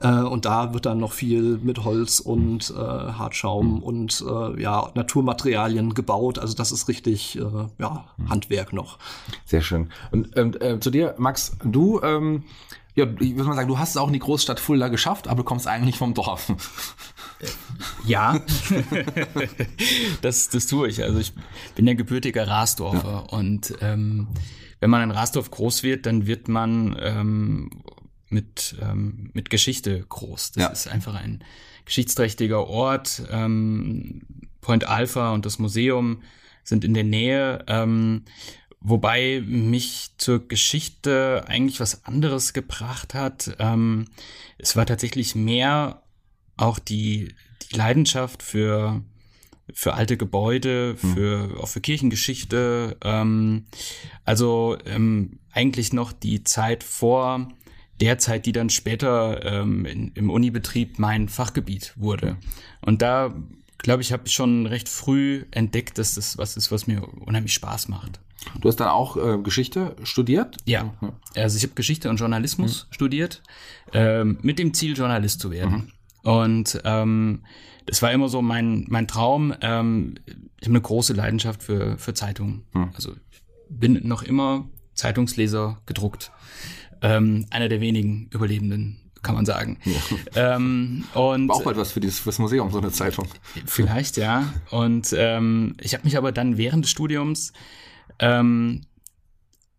Äh, 0.00 0.08
und 0.08 0.44
da 0.44 0.72
wird 0.74 0.86
dann 0.86 0.98
noch 0.98 1.12
viel 1.12 1.58
mit 1.62 1.84
Holz 1.84 2.20
und 2.20 2.72
äh, 2.76 2.80
Hartschaum 2.80 3.82
und 3.82 3.95
äh, 4.04 4.60
ja, 4.62 4.90
Naturmaterialien 4.94 5.94
gebaut. 5.94 6.38
Also 6.38 6.54
das 6.54 6.72
ist 6.72 6.88
richtig 6.88 7.36
äh, 7.38 7.42
ja, 7.78 8.06
Handwerk 8.28 8.72
noch. 8.72 8.98
Sehr 9.44 9.62
schön. 9.62 9.90
Und 10.10 10.36
ähm, 10.36 10.54
äh, 10.60 10.78
zu 10.80 10.90
dir, 10.90 11.14
Max, 11.18 11.56
du, 11.64 12.00
ähm, 12.02 12.44
ja, 12.94 13.06
ich 13.20 13.36
würde 13.36 13.48
mal 13.48 13.54
sagen, 13.56 13.68
du 13.68 13.78
hast 13.78 13.90
es 13.90 13.96
auch 13.98 14.06
in 14.06 14.12
die 14.14 14.18
Großstadt 14.18 14.58
Fulda 14.60 14.88
geschafft, 14.88 15.28
aber 15.28 15.38
du 15.38 15.44
kommst 15.44 15.66
eigentlich 15.66 15.98
vom 15.98 16.14
Dorf. 16.14 16.52
Ja, 18.06 18.40
das, 20.22 20.48
das 20.48 20.66
tue 20.66 20.88
ich. 20.88 21.02
Also 21.02 21.18
ich 21.18 21.32
bin 21.74 21.86
ja 21.86 21.94
gebürtiger 21.94 22.46
Rasdorfer 22.48 23.32
und 23.32 23.74
ähm, 23.80 24.28
wenn 24.80 24.90
man 24.90 25.02
in 25.02 25.10
Rasdorf 25.10 25.50
groß 25.50 25.82
wird, 25.82 26.06
dann 26.06 26.26
wird 26.26 26.48
man 26.48 26.96
ähm, 27.00 27.70
mit, 28.28 28.76
ähm, 28.82 29.30
mit 29.32 29.50
Geschichte 29.50 30.00
groß. 30.08 30.52
Das 30.52 30.62
Ja. 30.62 30.68
ist 30.68 30.88
einfach 30.88 31.14
ein 31.14 31.42
geschichtsträchtiger 31.86 32.66
Ort. 32.66 33.22
Ähm, 33.30 34.22
Point 34.60 34.84
Alpha 34.84 35.32
und 35.32 35.46
das 35.46 35.58
Museum 35.58 36.22
sind 36.62 36.84
in 36.84 36.92
der 36.92 37.04
Nähe. 37.04 37.64
Ähm, 37.68 38.24
Wobei 38.88 39.42
mich 39.44 40.10
zur 40.16 40.46
Geschichte 40.46 41.42
eigentlich 41.48 41.80
was 41.80 42.04
anderes 42.04 42.52
gebracht 42.52 43.14
hat. 43.14 43.56
Ähm, 43.58 44.04
es 44.58 44.76
war 44.76 44.86
tatsächlich 44.86 45.34
mehr 45.34 46.02
auch 46.56 46.78
die, 46.78 47.34
die 47.62 47.76
Leidenschaft 47.76 48.44
für, 48.44 49.02
für 49.74 49.94
alte 49.94 50.16
Gebäude, 50.16 50.96
für, 50.96 51.58
auch 51.60 51.66
für 51.66 51.80
Kirchengeschichte. 51.80 52.96
Ähm, 53.02 53.66
also 54.24 54.78
ähm, 54.86 55.40
eigentlich 55.50 55.92
noch 55.92 56.12
die 56.12 56.44
Zeit 56.44 56.84
vor 56.84 57.48
der 58.00 58.18
Zeit, 58.18 58.46
die 58.46 58.52
dann 58.52 58.70
später 58.70 59.44
ähm, 59.44 59.84
in, 59.84 60.12
im 60.14 60.30
Unibetrieb 60.30 60.98
mein 60.98 61.28
Fachgebiet 61.28 61.92
wurde. 61.96 62.36
Und 62.82 63.02
da, 63.02 63.34
glaube 63.78 64.02
ich, 64.02 64.12
habe 64.12 64.24
ich 64.26 64.32
schon 64.32 64.66
recht 64.66 64.88
früh 64.88 65.44
entdeckt, 65.50 65.98
dass 65.98 66.14
das 66.14 66.38
was 66.38 66.56
ist, 66.56 66.70
was 66.70 66.86
mir 66.86 67.06
unheimlich 67.06 67.54
Spaß 67.54 67.88
macht. 67.88 68.20
Du 68.60 68.68
hast 68.68 68.76
dann 68.76 68.88
auch 68.88 69.16
äh, 69.16 69.38
Geschichte 69.38 69.96
studiert? 70.02 70.56
Ja, 70.66 70.94
also 71.34 71.56
ich 71.56 71.62
habe 71.64 71.74
Geschichte 71.74 72.10
und 72.10 72.16
Journalismus 72.18 72.86
studiert, 72.90 73.42
ähm, 73.92 74.38
mit 74.42 74.58
dem 74.58 74.72
Ziel, 74.74 74.96
Journalist 74.96 75.40
zu 75.40 75.50
werden. 75.50 75.92
Und 76.22 76.80
ähm, 76.84 77.44
das 77.86 78.02
war 78.02 78.12
immer 78.12 78.28
so 78.28 78.42
mein, 78.42 78.84
mein 78.88 79.08
Traum. 79.08 79.54
Ähm, 79.60 80.14
ich 80.26 80.66
habe 80.66 80.72
eine 80.72 80.80
große 80.80 81.12
Leidenschaft 81.12 81.62
für, 81.62 81.98
für 81.98 82.14
Zeitungen. 82.14 82.64
Also 82.94 83.14
ich 83.30 83.42
bin 83.68 84.06
noch 84.06 84.22
immer 84.22 84.68
Zeitungsleser 84.94 85.78
gedruckt. 85.86 86.32
Ähm, 87.02 87.46
einer 87.50 87.68
der 87.68 87.80
wenigen 87.80 88.28
Überlebenden, 88.32 89.10
kann 89.22 89.34
man 89.34 89.46
sagen. 89.46 89.78
Ähm, 90.34 91.04
und 91.14 91.50
Auch 91.50 91.64
bald 91.64 91.76
was 91.76 91.92
für 91.92 92.00
dieses 92.00 92.20
fürs 92.20 92.38
Museum, 92.38 92.70
so 92.70 92.78
eine 92.78 92.90
Zeitung. 92.90 93.26
Vielleicht, 93.64 94.16
ja. 94.16 94.52
Und 94.70 95.14
ähm, 95.16 95.74
ich 95.80 95.94
habe 95.94 96.04
mich 96.04 96.16
aber 96.16 96.32
dann 96.32 96.58
während 96.58 96.84
des 96.84 96.90
Studiums 96.90 97.52
ähm, 98.18 98.82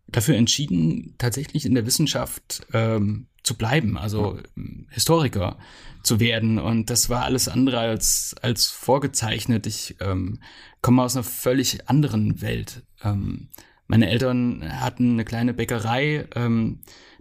dafür 0.08 0.36
entschieden, 0.36 1.14
tatsächlich 1.18 1.64
in 1.64 1.74
der 1.74 1.86
Wissenschaft 1.86 2.66
ähm, 2.72 3.26
zu 3.42 3.56
bleiben, 3.56 3.96
also 3.96 4.38
ähm, 4.56 4.86
Historiker 4.90 5.58
zu 6.02 6.20
werden. 6.20 6.58
Und 6.58 6.90
das 6.90 7.08
war 7.08 7.24
alles 7.24 7.48
andere 7.48 7.78
als, 7.78 8.34
als 8.42 8.66
vorgezeichnet. 8.66 9.66
Ich 9.66 9.96
ähm, 10.00 10.40
komme 10.82 11.02
aus 11.02 11.16
einer 11.16 11.24
völlig 11.24 11.88
anderen 11.88 12.40
Welt. 12.40 12.82
Ähm, 13.02 13.48
meine 13.86 14.10
Eltern 14.10 14.64
hatten 14.80 15.12
eine 15.12 15.24
kleine 15.24 15.54
Bäckerei. 15.54 16.26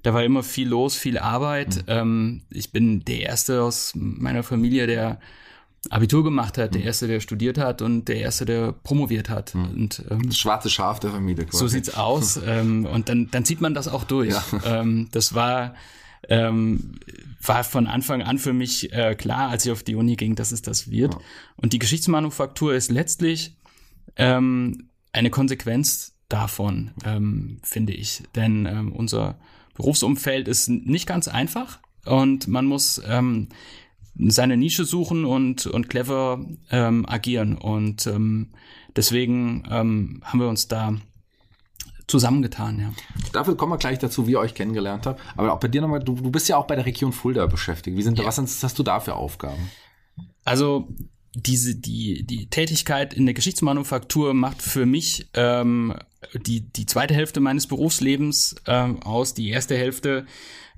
Da 0.03 0.13
war 0.13 0.23
immer 0.23 0.43
viel 0.43 0.69
los, 0.69 0.95
viel 0.95 1.17
Arbeit. 1.17 1.75
Mhm. 1.75 1.83
Ähm, 1.87 2.41
ich 2.49 2.71
bin 2.71 3.03
der 3.05 3.21
Erste 3.21 3.63
aus 3.63 3.93
meiner 3.95 4.43
Familie, 4.43 4.87
der 4.87 5.19
Abitur 5.89 6.23
gemacht 6.23 6.57
hat, 6.57 6.73
der 6.73 6.81
mhm. 6.81 6.87
Erste, 6.87 7.07
der 7.07 7.19
studiert 7.19 7.57
hat 7.57 7.81
und 7.81 8.05
der 8.05 8.17
Erste, 8.17 8.45
der 8.45 8.71
promoviert 8.71 9.29
hat. 9.29 9.55
Mhm. 9.55 9.65
Und, 9.65 10.03
ähm, 10.09 10.27
das 10.27 10.37
schwarze 10.37 10.69
Schaf 10.69 10.99
der 10.99 11.11
Familie. 11.11 11.45
Quasi. 11.45 11.57
So 11.57 11.67
sieht's 11.67 11.95
aus. 11.95 12.39
ähm, 12.45 12.85
und 12.85 13.09
dann, 13.09 13.29
dann 13.31 13.45
zieht 13.45 13.61
man 13.61 13.73
das 13.73 13.87
auch 13.87 14.03
durch. 14.03 14.33
Ja. 14.33 14.81
Ähm, 14.81 15.07
das 15.11 15.33
war, 15.33 15.75
ähm, 16.29 16.99
war 17.41 17.63
von 17.63 17.87
Anfang 17.87 18.21
an 18.21 18.37
für 18.37 18.53
mich 18.53 18.91
äh, 18.93 19.15
klar, 19.15 19.49
als 19.49 19.65
ich 19.65 19.71
auf 19.71 19.83
die 19.83 19.95
Uni 19.95 20.15
ging, 20.15 20.35
dass 20.35 20.51
es 20.51 20.61
das 20.61 20.91
wird. 20.91 21.13
Ja. 21.13 21.19
Und 21.55 21.73
die 21.73 21.79
Geschichtsmanufaktur 21.79 22.73
ist 22.73 22.91
letztlich 22.91 23.55
ähm, 24.15 24.89
eine 25.13 25.29
Konsequenz 25.29 26.15
davon, 26.29 26.91
ähm, 27.05 27.59
finde 27.63 27.93
ich. 27.93 28.23
Denn 28.35 28.65
ähm, 28.65 28.91
unser 28.91 29.39
Berufsumfeld 29.77 30.47
ist 30.47 30.69
nicht 30.69 31.07
ganz 31.07 31.27
einfach 31.27 31.79
und 32.03 32.47
man 32.47 32.65
muss 32.65 32.99
ähm, 33.07 33.49
seine 34.17 34.57
Nische 34.57 34.85
suchen 34.85 35.23
und, 35.23 35.67
und 35.67 35.87
clever 35.87 36.43
ähm, 36.71 37.05
agieren. 37.07 37.55
Und 37.55 38.07
ähm, 38.07 38.53
deswegen 38.95 39.63
ähm, 39.69 40.21
haben 40.23 40.39
wir 40.39 40.49
uns 40.49 40.67
da 40.67 40.95
zusammengetan, 42.07 42.79
ja. 42.79 42.91
Dafür 43.33 43.55
kommen 43.55 43.73
wir 43.73 43.77
gleich 43.77 43.99
dazu, 43.99 44.25
wie 44.25 44.31
ihr 44.31 44.39
euch 44.39 44.55
kennengelernt 44.55 45.05
habt. 45.05 45.21
Aber 45.35 45.53
auch 45.53 45.59
bei 45.59 45.67
dir 45.67 45.81
nochmal, 45.81 45.99
du, 45.99 46.15
du 46.15 46.31
bist 46.31 46.49
ja 46.49 46.57
auch 46.57 46.65
bei 46.65 46.75
der 46.75 46.85
Region 46.85 47.13
Fulda 47.13 47.45
beschäftigt. 47.45 47.97
Wie 47.97 48.01
sind, 48.01 48.17
ja. 48.17 48.25
was 48.25 48.39
hast 48.39 48.79
du 48.79 48.83
da 48.83 48.99
für 48.99 49.13
Aufgaben? 49.13 49.69
Also 50.43 50.87
diese, 51.37 51.75
die, 51.75 52.25
die 52.25 52.49
Tätigkeit 52.49 53.13
in 53.13 53.25
der 53.25 53.35
Geschichtsmanufaktur 53.35 54.33
macht 54.33 54.61
für 54.61 54.85
mich 54.85 55.29
ähm, 55.35 55.93
die, 56.33 56.61
die 56.61 56.85
zweite 56.87 57.13
Hälfte 57.13 57.39
meines 57.39 57.67
Berufslebens 57.67 58.55
ähm, 58.65 59.01
aus. 59.03 59.35
Die 59.35 59.49
erste 59.49 59.77
Hälfte 59.77 60.25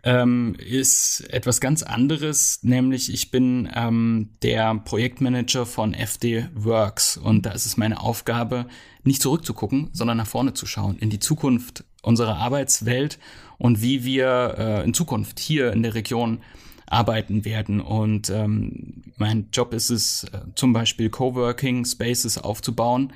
ähm, 0.03 0.55
ist 0.55 1.21
etwas 1.29 1.61
ganz 1.61 1.83
anderes, 1.83 2.59
nämlich 2.61 3.13
ich 3.13 3.31
bin 3.31 3.69
ähm, 3.73 4.31
der 4.41 4.75
Projektmanager 4.75 5.65
von 5.65 5.93
FD 5.93 6.49
Works 6.55 7.15
und 7.15 7.45
da 7.45 7.51
ist 7.51 7.65
es 7.65 7.77
meine 7.77 8.01
Aufgabe, 8.01 8.67
nicht 9.03 9.21
zurückzugucken, 9.21 9.89
sondern 9.93 10.17
nach 10.17 10.27
vorne 10.27 10.53
zu 10.53 10.65
schauen, 10.65 10.97
in 10.99 11.09
die 11.09 11.19
Zukunft 11.19 11.85
unserer 12.01 12.37
Arbeitswelt 12.37 13.17
und 13.57 13.81
wie 13.81 14.03
wir 14.03 14.55
äh, 14.57 14.83
in 14.83 14.93
Zukunft 14.93 15.39
hier 15.39 15.71
in 15.71 15.83
der 15.83 15.95
Region 15.95 16.41
arbeiten 16.89 17.45
werden. 17.45 17.79
Und 17.79 18.29
ähm, 18.29 19.03
mein 19.17 19.49
Job 19.53 19.73
ist 19.73 19.89
es, 19.89 20.25
äh, 20.25 20.41
zum 20.55 20.73
Beispiel 20.73 21.09
Coworking 21.09 21.85
Spaces 21.85 22.37
aufzubauen, 22.37 23.13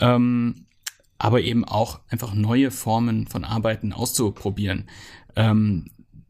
ähm, 0.00 0.66
aber 1.18 1.40
eben 1.40 1.64
auch 1.64 2.00
einfach 2.08 2.34
neue 2.34 2.70
Formen 2.70 3.26
von 3.26 3.44
Arbeiten 3.44 3.92
auszuprobieren. 3.92 4.88
Ähm, 5.36 5.86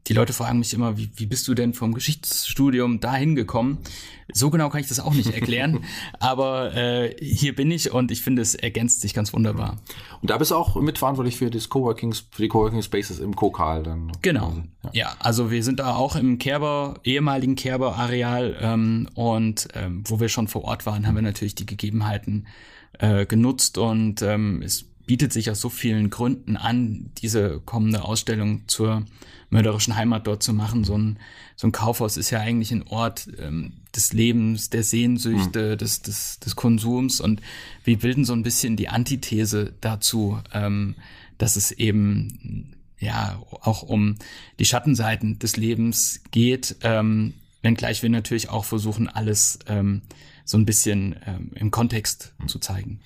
die 0.07 0.13
Leute 0.13 0.33
fragen 0.33 0.59
mich 0.59 0.73
immer, 0.73 0.97
wie, 0.97 1.09
wie 1.15 1.25
bist 1.25 1.47
du 1.47 1.55
denn 1.55 1.73
vom 1.73 1.93
Geschichtsstudium 1.93 2.99
dahin 2.99 3.35
gekommen? 3.35 3.79
So 4.33 4.49
genau 4.49 4.69
kann 4.69 4.81
ich 4.81 4.87
das 4.87 4.99
auch 4.99 5.13
nicht 5.13 5.33
erklären, 5.33 5.83
aber 6.19 6.75
äh, 6.75 7.15
hier 7.19 7.55
bin 7.55 7.71
ich 7.71 7.91
und 7.91 8.11
ich 8.11 8.21
finde, 8.21 8.41
es 8.41 8.55
ergänzt 8.55 9.01
sich 9.01 9.13
ganz 9.13 9.33
wunderbar. 9.33 9.77
Und 10.21 10.29
da 10.29 10.37
bist 10.37 10.51
du 10.51 10.55
auch 10.55 10.75
mitverantwortlich 10.75 11.37
für, 11.37 11.49
das 11.49 11.69
Coworking, 11.69 12.13
für 12.13 12.41
die 12.41 12.47
Coworking 12.47 12.81
Spaces 12.81 13.19
im 13.19 13.35
Kokal 13.35 13.83
dann? 13.83 14.11
Genau, 14.21 14.63
ja. 14.83 14.89
ja. 14.93 15.15
also 15.19 15.51
wir 15.51 15.63
sind 15.63 15.79
da 15.79 15.95
auch 15.95 16.15
im 16.15 16.37
Kerber, 16.37 16.99
ehemaligen 17.03 17.55
Kerber-Areal 17.55 18.57
ähm, 18.59 19.09
und 19.13 19.67
ähm, 19.73 20.03
wo 20.07 20.19
wir 20.19 20.29
schon 20.29 20.47
vor 20.47 20.63
Ort 20.65 20.85
waren, 20.85 21.07
haben 21.07 21.15
wir 21.15 21.21
natürlich 21.21 21.55
die 21.55 21.65
Gegebenheiten 21.65 22.47
äh, 22.99 23.25
genutzt 23.25 23.77
und 23.77 24.21
ähm, 24.21 24.61
es 24.63 24.85
bietet 25.05 25.33
sich 25.33 25.49
aus 25.51 25.61
so 25.61 25.69
vielen 25.69 26.09
Gründen 26.09 26.57
an, 26.57 27.11
diese 27.17 27.61
kommende 27.65 28.03
Ausstellung 28.03 28.67
zur 28.67 29.05
mörderischen 29.49 29.95
Heimat 29.95 30.27
dort 30.27 30.43
zu 30.43 30.53
machen. 30.53 30.83
So 30.83 30.97
ein, 30.97 31.19
so 31.55 31.67
ein 31.67 31.71
Kaufhaus 31.71 32.17
ist 32.17 32.29
ja 32.29 32.39
eigentlich 32.39 32.71
ein 32.71 32.87
Ort 32.87 33.27
ähm, 33.39 33.73
des 33.95 34.13
Lebens, 34.13 34.69
der 34.69 34.83
Sehnsüchte, 34.83 35.73
mhm. 35.73 35.77
des, 35.77 36.01
des, 36.01 36.39
des 36.39 36.55
Konsums 36.55 37.21
und 37.21 37.41
wir 37.83 37.97
bilden 37.97 38.25
so 38.25 38.33
ein 38.33 38.43
bisschen 38.43 38.75
die 38.75 38.89
Antithese 38.89 39.73
dazu, 39.81 40.39
ähm, 40.53 40.95
dass 41.37 41.55
es 41.55 41.71
eben 41.71 42.75
ja 42.99 43.41
auch 43.61 43.83
um 43.83 44.15
die 44.59 44.65
Schattenseiten 44.65 45.39
des 45.39 45.57
Lebens 45.57 46.21
geht, 46.31 46.77
ähm, 46.81 47.33
wenngleich 47.61 48.03
wir 48.03 48.09
natürlich 48.09 48.49
auch 48.49 48.65
versuchen, 48.65 49.07
alles 49.07 49.59
ähm, 49.67 50.01
so 50.43 50.57
ein 50.57 50.65
bisschen 50.65 51.15
ähm, 51.25 51.51
im 51.55 51.71
Kontext 51.71 52.33
mhm. 52.39 52.47
zu 52.47 52.59
zeigen. 52.59 52.99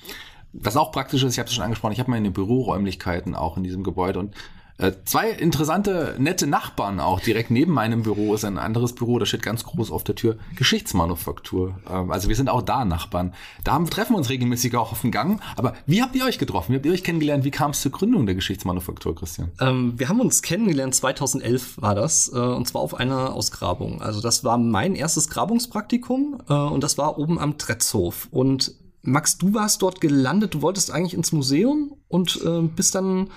Was 0.54 0.78
auch 0.78 0.92
praktisch 0.92 1.24
ist, 1.24 1.34
ich 1.34 1.40
habe 1.40 1.48
es 1.48 1.54
schon 1.54 1.64
angesprochen, 1.64 1.94
ich 1.94 2.00
habe 2.00 2.12
meine 2.12 2.32
Büroräumlichkeiten 2.32 3.36
auch 3.36 3.58
in 3.58 3.64
diesem 3.64 3.84
Gebäude 3.84 4.20
und 4.20 4.36
äh, 4.80 4.94
zwei 5.04 5.30
interessante, 5.30 6.16
nette 6.20 6.48
Nachbarn 6.48 7.02
auch. 7.02 7.20
Direkt 7.20 7.52
neben 7.52 7.74
meinem 7.74 8.04
Büro 8.04 8.34
ist 8.34 8.46
ein 8.46 8.58
anderes 8.58 8.96
Büro, 8.96 9.20
da 9.20 9.26
steht 9.26 9.42
ganz 9.42 9.66
groß 9.66 9.92
auf 9.92 10.06
der 10.06 10.16
Tür 10.16 10.38
Geschichtsmanufaktur. 10.56 11.78
Ähm, 11.90 12.12
also 12.12 12.30
wir 12.30 12.36
sind 12.38 12.50
auch 12.50 12.62
da 12.62 12.86
Nachbarn. 12.86 13.34
Da 13.66 13.74
haben, 13.74 13.90
treffen 13.90 14.14
wir 14.14 14.18
uns 14.18 14.30
regelmäßig 14.30 14.76
auch 14.78 14.94
auf 14.94 15.02
dem 15.02 15.12
Gang. 15.12 15.42
Aber 15.58 15.74
wie 15.86 16.02
habt 16.02 16.16
ihr 16.16 16.24
euch 16.24 16.40
getroffen? 16.40 16.72
Wie 16.72 16.78
habt 16.78 16.86
ihr 16.86 16.94
euch 16.94 17.04
kennengelernt? 17.04 17.44
Wie 17.44 17.52
kam 17.52 17.72
es 17.72 17.82
zur 17.82 17.92
Gründung 17.92 18.26
der 18.26 18.36
Geschichtsmanufaktur, 18.36 19.16
Christian? 19.16 19.52
Ähm, 19.60 19.96
wir 19.98 20.08
haben 20.08 20.22
uns 20.22 20.42
kennengelernt, 20.42 20.96
2011 20.96 21.82
war 21.82 21.94
das, 21.94 22.32
äh, 22.34 22.38
und 22.38 22.66
zwar 22.66 22.82
auf 22.82 22.94
einer 22.94 23.34
Ausgrabung. 23.34 24.02
Also 24.02 24.22
das 24.22 24.46
war 24.46 24.58
mein 24.58 24.96
erstes 24.96 25.30
Grabungspraktikum 25.30 26.42
äh, 26.48 26.54
und 26.54 26.86
das 26.86 26.98
war 26.98 27.18
oben 27.18 27.38
am 27.38 27.58
Tretzhof. 27.58 28.30
Und 28.32 28.76
Max, 29.02 29.38
du 29.38 29.54
warst 29.54 29.82
dort 29.82 30.02
gelandet, 30.02 30.54
du 30.54 30.62
wolltest 30.62 30.92
eigentlich 30.92 31.14
ins 31.14 31.32
Museum 31.32 31.96
und 32.08 32.40
äh, 32.44 32.62
bist 32.62 32.96
dann 32.96 33.30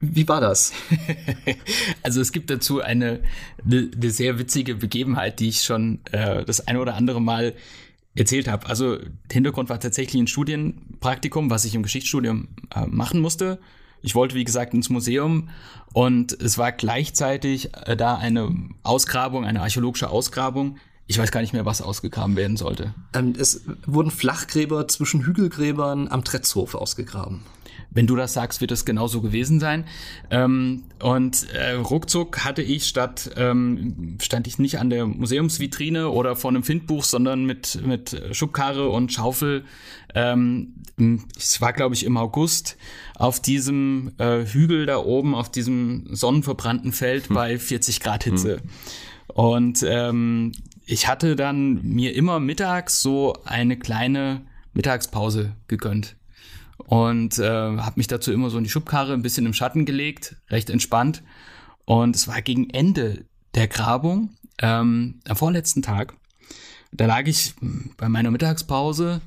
wie 0.00 0.28
war 0.28 0.40
das? 0.40 0.72
also 2.02 2.20
es 2.20 2.30
gibt 2.30 2.50
dazu 2.50 2.80
eine, 2.80 3.20
eine, 3.64 4.10
sehr 4.10 4.38
witzige 4.38 4.76
Begebenheit, 4.76 5.40
die 5.40 5.48
ich 5.48 5.62
schon 5.62 6.00
äh, 6.12 6.44
das 6.44 6.68
eine 6.68 6.80
oder 6.80 6.94
andere 6.94 7.20
Mal 7.20 7.54
erzählt 8.14 8.46
habe. 8.48 8.66
Also 8.68 8.96
der 8.96 9.32
Hintergrund 9.32 9.68
war 9.68 9.80
tatsächlich 9.80 10.22
ein 10.22 10.28
Studienpraktikum, 10.28 11.50
was 11.50 11.64
ich 11.64 11.74
im 11.74 11.82
Geschichtsstudium 11.82 12.48
äh, 12.74 12.86
machen 12.86 13.20
musste. 13.20 13.58
Ich 14.00 14.14
wollte, 14.14 14.36
wie 14.36 14.44
gesagt, 14.44 14.72
ins 14.72 14.88
Museum 14.88 15.50
und 15.92 16.32
es 16.40 16.58
war 16.58 16.70
gleichzeitig 16.70 17.74
äh, 17.74 17.96
da 17.96 18.16
eine 18.16 18.54
Ausgrabung, 18.84 19.44
eine 19.44 19.60
archäologische 19.60 20.10
Ausgrabung. 20.10 20.78
Ich 21.10 21.18
weiß 21.18 21.32
gar 21.32 21.40
nicht 21.40 21.54
mehr, 21.54 21.64
was 21.64 21.80
ausgegraben 21.80 22.36
werden 22.36 22.58
sollte. 22.58 22.94
Ähm, 23.14 23.32
es 23.36 23.62
wurden 23.86 24.10
Flachgräber 24.10 24.86
zwischen 24.88 25.24
Hügelgräbern 25.24 26.06
am 26.08 26.22
Tretzhof 26.22 26.74
ausgegraben. 26.74 27.40
Wenn 27.90 28.06
du 28.06 28.14
das 28.14 28.34
sagst, 28.34 28.60
wird 28.60 28.70
es 28.70 28.84
genauso 28.84 29.22
gewesen 29.22 29.58
sein. 29.58 29.84
Ähm, 30.30 30.84
und 31.02 31.50
äh, 31.54 31.72
ruckzuck 31.72 32.44
hatte 32.44 32.60
ich 32.60 32.86
statt, 32.86 33.30
ähm, 33.36 34.18
stand 34.20 34.46
ich 34.46 34.58
nicht 34.58 34.78
an 34.78 34.90
der 34.90 35.06
Museumsvitrine 35.06 36.10
oder 36.10 36.36
vor 36.36 36.50
einem 36.50 36.62
Findbuch, 36.62 37.02
sondern 37.02 37.46
mit, 37.46 37.80
mit 37.82 38.20
Schubkarre 38.32 38.90
und 38.90 39.10
Schaufel. 39.10 39.64
Ähm, 40.14 40.74
es 41.38 41.62
war, 41.62 41.72
glaube 41.72 41.94
ich, 41.94 42.04
im 42.04 42.18
August 42.18 42.76
auf 43.14 43.40
diesem 43.40 44.12
äh, 44.18 44.44
Hügel 44.44 44.84
da 44.84 44.98
oben, 44.98 45.34
auf 45.34 45.50
diesem 45.50 46.14
sonnenverbrannten 46.14 46.92
Feld 46.92 47.28
hm. 47.28 47.34
bei 47.34 47.58
40 47.58 48.00
Grad 48.00 48.24
Hitze. 48.24 48.58
Hm. 48.58 48.62
Und 49.28 49.84
ähm, 49.88 50.52
ich 50.88 51.06
hatte 51.06 51.36
dann 51.36 51.82
mir 51.82 52.14
immer 52.14 52.40
mittags 52.40 53.02
so 53.02 53.34
eine 53.44 53.78
kleine 53.78 54.40
Mittagspause 54.72 55.54
gegönnt 55.68 56.16
und 56.78 57.38
äh, 57.38 57.46
habe 57.46 57.92
mich 57.96 58.06
dazu 58.06 58.32
immer 58.32 58.48
so 58.48 58.56
in 58.56 58.64
die 58.64 58.70
Schubkarre 58.70 59.12
ein 59.12 59.20
bisschen 59.20 59.44
im 59.44 59.52
Schatten 59.52 59.84
gelegt, 59.84 60.36
recht 60.48 60.70
entspannt. 60.70 61.22
Und 61.84 62.16
es 62.16 62.26
war 62.26 62.40
gegen 62.40 62.70
Ende 62.70 63.26
der 63.54 63.68
Grabung, 63.68 64.30
ähm, 64.60 65.20
am 65.28 65.36
vorletzten 65.36 65.82
Tag. 65.82 66.14
Da 66.90 67.04
lag 67.04 67.26
ich 67.26 67.54
bei 67.98 68.08
meiner 68.08 68.30
Mittagspause 68.30 69.20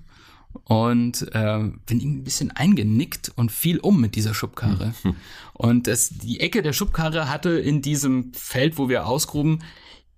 und 0.63 1.27
äh, 1.34 1.60
bin 1.86 2.00
ein 2.00 2.24
bisschen 2.24 2.50
eingenickt 2.50 3.32
und 3.36 3.51
fiel 3.51 3.77
um 3.80 4.01
mit 4.01 4.15
dieser 4.15 4.34
Schubkarre. 4.34 4.94
Mhm. 5.03 5.15
Und 5.53 5.86
das, 5.86 6.10
die 6.10 6.39
Ecke 6.39 6.63
der 6.63 6.74
Schubkarre 6.74 7.30
hatte 7.30 7.51
in 7.51 7.84
diesem 7.84 8.34
Feld, 8.34 8.80
wo 8.80 8.89
wir 8.89 9.06
ausgruben, 9.06 9.60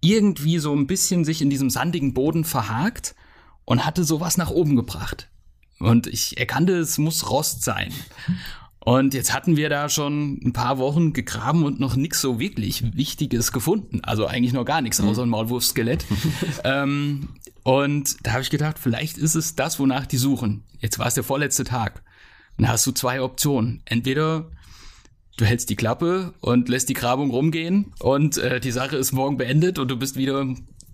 irgendwie 0.04 0.60
so 0.60 0.76
ein 0.76 0.86
bisschen 0.86 1.24
sich 1.24 1.42
in 1.42 1.50
diesem 1.50 1.70
sandigen 1.70 2.14
Boden 2.14 2.44
verhakt 2.44 3.16
und 3.66 3.86
hatte 3.86 4.04
sowas 4.04 4.38
nach 4.38 4.52
oben 4.52 4.76
gebracht. 4.76 5.30
Und 5.80 6.08
ich 6.08 6.38
erkannte, 6.38 6.74
es 6.78 6.98
muss 6.98 7.30
Rost 7.30 7.64
sein. 7.64 7.94
Und 8.80 9.14
jetzt 9.14 9.34
hatten 9.34 9.56
wir 9.56 9.70
da 9.70 9.88
schon 9.88 10.42
ein 10.44 10.52
paar 10.52 10.78
Wochen 10.78 11.14
gegraben 11.14 11.64
und 11.64 11.80
noch 11.80 11.96
nichts 11.96 12.20
so 12.20 12.38
wirklich 12.38 12.96
Wichtiges 12.96 13.54
gefunden. 13.54 14.02
Also 14.04 14.28
eigentlich 14.28 14.52
noch 14.52 14.66
gar 14.66 14.82
nichts, 14.82 15.00
außer 15.00 15.24
ein 15.24 15.30
Maulwurfskelett. 15.30 16.06
ähm, 16.66 17.30
und 17.64 18.18
da 18.24 18.34
habe 18.34 18.42
ich 18.42 18.50
gedacht, 18.50 18.78
vielleicht 18.80 19.18
ist 19.18 19.36
es 19.36 19.56
das, 19.56 19.80
wonach 19.80 20.06
die 20.06 20.18
suchen. 20.18 20.64
Jetzt 20.80 21.00
war 21.00 21.08
es 21.08 21.14
der 21.14 21.24
vorletzte 21.24 21.64
Tag. 21.64 22.04
Dann 22.58 22.68
hast 22.68 22.86
du 22.86 22.92
zwei 22.92 23.22
Optionen. 23.22 23.82
Entweder 23.86 24.52
du 25.38 25.46
hältst 25.46 25.70
die 25.70 25.76
Klappe 25.76 26.34
und 26.42 26.70
lässt 26.70 26.90
die 26.90 26.94
Grabung 26.94 27.32
rumgehen 27.32 27.94
und 28.00 28.38
äh, 28.38 28.60
die 28.60 28.72
Sache 28.72 28.98
ist 28.98 29.12
morgen 29.12 29.38
beendet 29.38 29.80
und 29.80 29.90
du 29.90 29.98
bist 29.98 30.16
wieder 30.16 30.46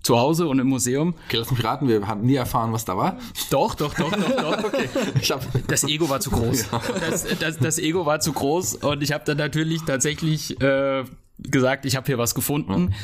zu 0.02 0.18
Hause 0.18 0.48
und 0.48 0.58
im 0.58 0.68
Museum. 0.68 1.14
Okay, 1.26 1.36
lass 1.36 1.50
mich 1.50 1.62
raten, 1.62 1.86
wir 1.86 2.06
haben 2.06 2.22
nie 2.22 2.36
erfahren, 2.36 2.72
was 2.72 2.84
da 2.86 2.96
war. 2.96 3.18
Doch, 3.50 3.74
doch, 3.74 3.94
doch, 3.94 4.10
doch, 4.10 4.36
doch. 4.36 4.64
Okay. 4.70 4.88
Ich 5.20 5.30
hab, 5.30 5.46
Das 5.68 5.84
Ego 5.84 6.08
war 6.08 6.20
zu 6.20 6.30
groß. 6.30 6.66
Das, 7.00 7.26
das, 7.38 7.58
das 7.58 7.78
Ego 7.78 8.06
war 8.06 8.20
zu 8.20 8.32
groß 8.32 8.76
und 8.76 9.02
ich 9.02 9.12
habe 9.12 9.24
dann 9.26 9.36
natürlich 9.36 9.82
tatsächlich 9.82 10.60
äh, 10.62 11.04
gesagt, 11.38 11.84
ich 11.84 11.96
habe 11.96 12.06
hier 12.06 12.18
was 12.18 12.34
gefunden. 12.34 12.94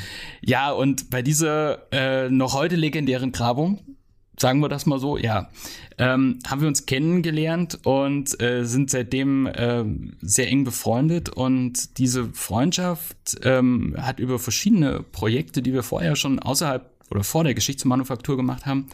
Ja, 0.41 0.71
und 0.71 1.09
bei 1.09 1.21
dieser 1.21 1.91
äh, 1.91 2.29
noch 2.29 2.53
heute 2.53 2.75
legendären 2.75 3.31
Grabung, 3.31 3.96
sagen 4.39 4.59
wir 4.59 4.69
das 4.69 4.85
mal 4.85 4.99
so, 4.99 5.17
ja, 5.17 5.49
ähm, 5.97 6.39
haben 6.47 6.61
wir 6.61 6.67
uns 6.67 6.85
kennengelernt 6.85 7.79
und 7.83 8.39
äh, 8.41 8.63
sind 8.65 8.91
seitdem 8.91 9.47
äh, 9.47 9.83
sehr 10.21 10.47
eng 10.47 10.63
befreundet. 10.63 11.29
Und 11.29 11.97
diese 11.97 12.25
Freundschaft 12.33 13.37
ähm, 13.43 13.95
hat 13.97 14.19
über 14.19 14.39
verschiedene 14.39 15.03
Projekte, 15.03 15.61
die 15.61 15.73
wir 15.73 15.83
vorher 15.83 16.15
schon 16.15 16.39
außerhalb 16.39 16.89
oder 17.09 17.23
vor 17.23 17.43
der 17.43 17.53
Geschichtsmanufaktur 17.53 18.37
gemacht 18.37 18.65
haben, 18.65 18.87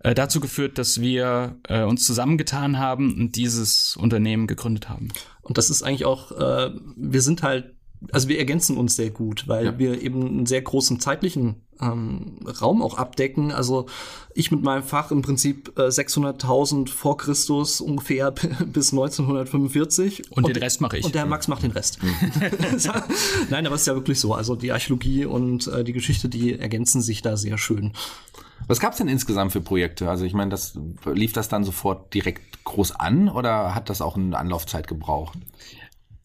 äh, 0.00 0.14
dazu 0.14 0.38
geführt, 0.38 0.78
dass 0.78 1.00
wir 1.00 1.56
äh, 1.68 1.82
uns 1.82 2.06
zusammengetan 2.06 2.78
haben 2.78 3.14
und 3.14 3.36
dieses 3.36 3.96
Unternehmen 3.96 4.46
gegründet 4.46 4.88
haben. 4.88 5.08
Und 5.42 5.58
das 5.58 5.70
ist 5.70 5.82
eigentlich 5.82 6.04
auch, 6.04 6.30
äh, 6.32 6.70
wir 6.96 7.22
sind 7.22 7.42
halt, 7.42 7.74
also 8.12 8.28
wir 8.28 8.38
ergänzen 8.38 8.76
uns 8.76 8.96
sehr 8.96 9.10
gut, 9.10 9.48
weil 9.48 9.64
Ja. 9.66 9.78
wir 9.78 10.00
eben 10.02 10.26
einen 10.26 10.46
sehr 10.46 10.62
großen 10.62 11.00
zeitlichen 11.00 11.56
ähm, 11.80 12.38
Raum 12.60 12.82
auch 12.82 12.96
abdecken. 12.98 13.52
Also 13.52 13.86
ich 14.34 14.50
mit 14.50 14.62
meinem 14.62 14.82
Fach 14.82 15.10
im 15.10 15.22
Prinzip 15.22 15.72
äh, 15.78 15.82
600.000 15.88 16.88
vor 16.88 17.16
Christus 17.16 17.80
ungefähr 17.80 18.30
bis 18.66 18.92
1945. 18.92 20.30
Und 20.36 20.46
den 20.48 20.56
Rest 20.56 20.80
mache 20.80 20.98
ich. 20.98 21.04
Und 21.04 21.14
der 21.14 21.26
Max 21.26 21.48
macht 21.48 21.62
den 21.62 21.70
Rest. 21.72 21.98
Nein, 23.50 23.66
aber 23.66 23.74
es 23.74 23.82
ist 23.82 23.86
ja 23.86 23.94
wirklich 23.94 24.20
so. 24.20 24.34
Also 24.34 24.54
die 24.56 24.72
Archäologie 24.72 25.24
und 25.24 25.66
äh, 25.68 25.84
die 25.84 25.92
Geschichte, 25.92 26.28
die 26.28 26.58
ergänzen 26.58 27.00
sich 27.02 27.22
da 27.22 27.36
sehr 27.36 27.58
schön. 27.58 27.92
was 28.66 28.80
gab's 28.80 28.98
denn 28.98 29.08
insgesamt 29.08 29.52
für 29.52 29.60
Projekte? 29.60 30.08
Also 30.10 30.24
ich 30.24 30.34
meine, 30.34 30.50
das 30.50 30.78
lief 31.04 31.32
das 31.32 31.48
dann 31.48 31.64
sofort 31.64 32.12
direkt 32.14 32.64
groß 32.64 32.92
an 32.92 33.28
oder 33.28 33.74
hat 33.74 33.88
das 33.90 34.02
auch 34.02 34.16
eine 34.16 34.36
Anlaufzeit 34.38 34.86
gebraucht? 34.88 35.38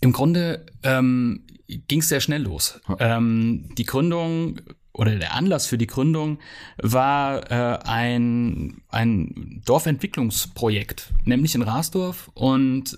Im 0.01 0.11
Grunde 0.11 0.65
ähm, 0.83 1.45
ging 1.67 1.99
es 1.99 2.09
sehr 2.09 2.21
schnell 2.21 2.43
los. 2.43 2.79
Ähm, 2.99 3.69
die 3.77 3.85
Gründung 3.85 4.59
oder 4.93 5.15
der 5.15 5.33
Anlass 5.33 5.65
für 5.65 5.77
die 5.77 5.87
Gründung 5.87 6.37
war 6.77 7.51
äh, 7.51 7.79
ein, 7.83 8.81
ein 8.89 9.61
Dorfentwicklungsprojekt, 9.65 11.13
nämlich 11.25 11.55
in 11.55 11.63
Rasdorf. 11.63 12.29
Und 12.35 12.97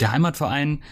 der 0.00 0.12
Heimatverein 0.12 0.82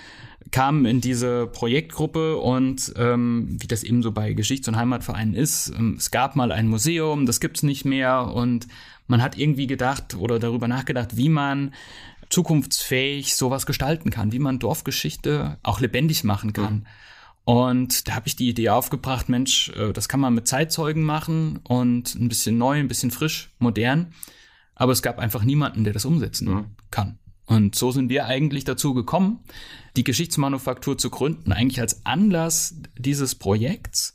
kam 0.51 0.87
in 0.87 1.01
diese 1.01 1.47
Projektgruppe 1.47 2.37
und 2.37 2.93
ähm, 2.97 3.57
wie 3.61 3.67
das 3.67 3.83
eben 3.85 4.03
so 4.03 4.13
bei 4.13 4.33
Geschichts- 4.33 4.69
und 4.69 4.77
Heimatvereinen 4.77 5.35
ist, 5.35 5.73
ähm, 5.77 5.97
es 5.99 6.11
gab 6.11 6.37
mal 6.37 6.53
ein 6.53 6.69
Museum, 6.69 7.27
das 7.27 7.41
gibt's 7.41 7.63
nicht 7.63 7.85
mehr 7.85 8.33
und 8.35 8.67
man 9.07 9.23
hat 9.23 9.39
irgendwie 9.39 9.67
gedacht 9.67 10.17
oder 10.17 10.39
darüber 10.39 10.69
nachgedacht, 10.69 11.17
wie 11.17 11.29
man 11.29 11.73
zukunftsfähig 12.31 13.35
sowas 13.35 13.67
gestalten 13.67 14.11
kann, 14.11 14.33
wie 14.33 14.39
man 14.39 14.59
Dorfgeschichte 14.59 15.59
auch 15.63 15.81
lebendig 15.81 16.25
machen 16.25 16.53
kann. 16.53 16.87
Und 17.45 18.09
da 18.09 18.15
habe 18.15 18.29
ich 18.29 18.37
die 18.37 18.49
Idee 18.49 18.69
aufgebracht, 18.69 19.31
Mensch, 19.31 19.71
äh, 19.71 19.95
das 19.95 20.09
kann 20.09 20.21
man 20.21 20.35
mit 20.35 20.47
Zeitzeugen 20.47 21.03
machen 21.03 21.61
und 21.65 22.15
ein 22.15 22.29
bisschen 22.29 22.59
neu, 22.59 22.79
ein 22.79 22.89
bisschen 22.89 23.11
frisch, 23.11 23.51
modern. 23.59 24.13
Aber 24.75 24.93
es 24.93 25.01
gab 25.01 25.19
einfach 25.19 25.45
niemanden, 25.45 25.83
der 25.83 25.95
das 25.95 26.05
umsetzen 26.05 26.67
kann. 26.91 27.19
Und 27.47 27.75
so 27.75 27.91
sind 27.91 28.11
wir 28.11 28.27
eigentlich 28.27 28.65
dazu 28.65 28.93
gekommen, 28.93 29.41
die 29.97 30.05
Geschichtsmanufaktur 30.05 30.99
zu 30.99 31.09
gründen, 31.09 31.53
eigentlich 31.53 31.81
als 31.81 32.05
Anlass 32.05 32.77
dieses 32.99 33.35
Projekts 33.35 34.15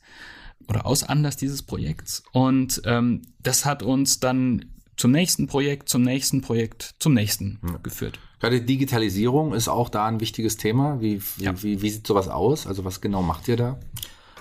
oder 0.67 0.85
aus 0.85 1.03
Anlass 1.03 1.35
dieses 1.35 1.63
Projekts. 1.63 2.23
Und 2.31 2.83
ähm, 2.85 3.23
das 3.41 3.65
hat 3.65 3.81
uns 3.81 4.19
dann 4.19 4.65
zum 4.97 5.11
nächsten 5.11 5.47
Projekt, 5.47 5.89
zum 5.89 6.01
nächsten 6.03 6.41
Projekt, 6.41 6.95
zum 6.99 7.13
nächsten 7.13 7.59
geführt. 7.83 8.19
Gerade 8.39 8.61
Digitalisierung 8.61 9.53
ist 9.53 9.67
auch 9.69 9.89
da 9.89 10.05
ein 10.05 10.19
wichtiges 10.19 10.57
Thema. 10.57 10.99
Wie, 11.01 11.21
wie, 11.37 11.43
Ja. 11.43 11.63
wie, 11.63 11.81
wie 11.81 11.89
sieht 11.89 12.05
sowas 12.05 12.27
aus? 12.27 12.67
Also 12.67 12.83
was 12.85 12.99
genau 13.01 13.21
macht 13.21 13.47
ihr 13.47 13.55
da? 13.57 13.79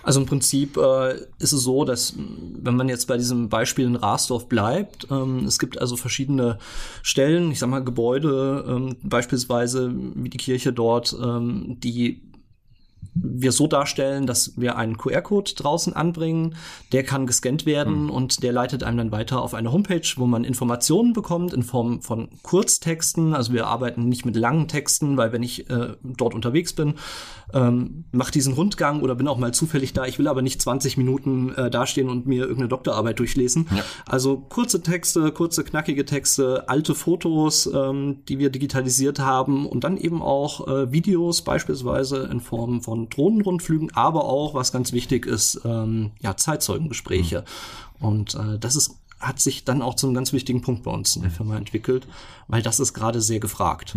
Also 0.04 0.20
im 0.20 0.26
Prinzip 0.26 0.76
äh, 0.76 1.14
ist 1.38 1.52
es 1.52 1.62
so, 1.62 1.84
dass 1.84 2.14
wenn 2.16 2.74
man 2.74 2.88
jetzt 2.88 3.06
bei 3.06 3.16
diesem 3.16 3.48
Beispiel 3.48 3.86
in 3.86 3.94
Rasdorf 3.94 4.48
bleibt, 4.48 5.06
ähm, 5.12 5.44
es 5.44 5.60
gibt 5.60 5.78
also 5.78 5.96
verschiedene 5.96 6.58
Stellen, 7.04 7.52
ich 7.52 7.60
sag 7.60 7.68
mal 7.68 7.84
Gebäude, 7.84 8.64
ähm, 8.68 8.96
beispielsweise 9.04 9.92
wie 10.16 10.28
die 10.28 10.38
Kirche 10.38 10.72
dort, 10.72 11.16
ähm, 11.22 11.76
die 11.78 12.20
wir 13.14 13.52
so 13.52 13.66
darstellen, 13.66 14.26
dass 14.26 14.54
wir 14.56 14.76
einen 14.76 14.96
QR-Code 14.96 15.52
draußen 15.54 15.94
anbringen, 15.94 16.54
der 16.92 17.02
kann 17.02 17.26
gescannt 17.26 17.66
werden 17.66 18.08
und 18.10 18.42
der 18.42 18.52
leitet 18.52 18.82
einem 18.82 18.98
dann 18.98 19.12
weiter 19.12 19.42
auf 19.42 19.54
eine 19.54 19.72
Homepage, 19.72 20.06
wo 20.16 20.26
man 20.26 20.44
Informationen 20.44 21.12
bekommt 21.12 21.52
in 21.52 21.62
Form 21.62 22.00
von 22.02 22.28
Kurztexten. 22.42 23.34
Also 23.34 23.52
wir 23.52 23.66
arbeiten 23.66 24.08
nicht 24.08 24.24
mit 24.24 24.36
langen 24.36 24.68
Texten, 24.68 25.16
weil 25.16 25.32
wenn 25.32 25.42
ich 25.42 25.68
äh, 25.70 25.94
dort 26.02 26.34
unterwegs 26.34 26.72
bin, 26.72 26.94
ähm, 27.52 28.04
mache 28.12 28.32
diesen 28.32 28.54
Rundgang 28.54 29.02
oder 29.02 29.14
bin 29.14 29.28
auch 29.28 29.38
mal 29.38 29.52
zufällig 29.52 29.92
da. 29.92 30.06
Ich 30.06 30.18
will 30.18 30.28
aber 30.28 30.42
nicht 30.42 30.62
20 30.62 30.96
Minuten 30.96 31.54
äh, 31.54 31.70
dastehen 31.70 32.08
und 32.08 32.26
mir 32.26 32.42
irgendeine 32.42 32.68
Doktorarbeit 32.68 33.18
durchlesen. 33.18 33.68
Ja. 33.74 33.82
Also 34.06 34.38
kurze 34.38 34.82
Texte, 34.82 35.32
kurze 35.32 35.64
knackige 35.64 36.04
Texte, 36.04 36.68
alte 36.68 36.94
Fotos, 36.94 37.66
ähm, 37.66 38.24
die 38.28 38.38
wir 38.38 38.50
digitalisiert 38.50 39.18
haben 39.18 39.66
und 39.66 39.84
dann 39.84 39.96
eben 39.96 40.22
auch 40.22 40.66
äh, 40.66 40.92
Videos 40.92 41.42
beispielsweise 41.42 42.28
in 42.30 42.40
Form 42.40 42.80
von 42.80 42.91
Drohnenrundflügen, 42.96 43.94
aber 43.94 44.24
auch, 44.24 44.54
was 44.54 44.72
ganz 44.72 44.92
wichtig 44.92 45.26
ist, 45.26 45.60
ähm, 45.64 46.12
ja, 46.20 46.36
Zeitzeugengespräche. 46.36 47.44
Und 47.98 48.34
äh, 48.34 48.58
das 48.58 48.76
ist 48.76 48.96
hat 49.22 49.38
sich 49.40 49.64
dann 49.64 49.82
auch 49.82 49.94
zu 49.94 50.06
einem 50.06 50.14
ganz 50.14 50.32
wichtigen 50.32 50.62
Punkt 50.62 50.82
bei 50.82 50.90
uns 50.90 51.14
in 51.14 51.22
der 51.22 51.30
Firma 51.30 51.56
entwickelt, 51.56 52.08
weil 52.48 52.60
das 52.60 52.80
ist 52.80 52.92
gerade 52.92 53.22
sehr 53.22 53.38
gefragt. 53.38 53.94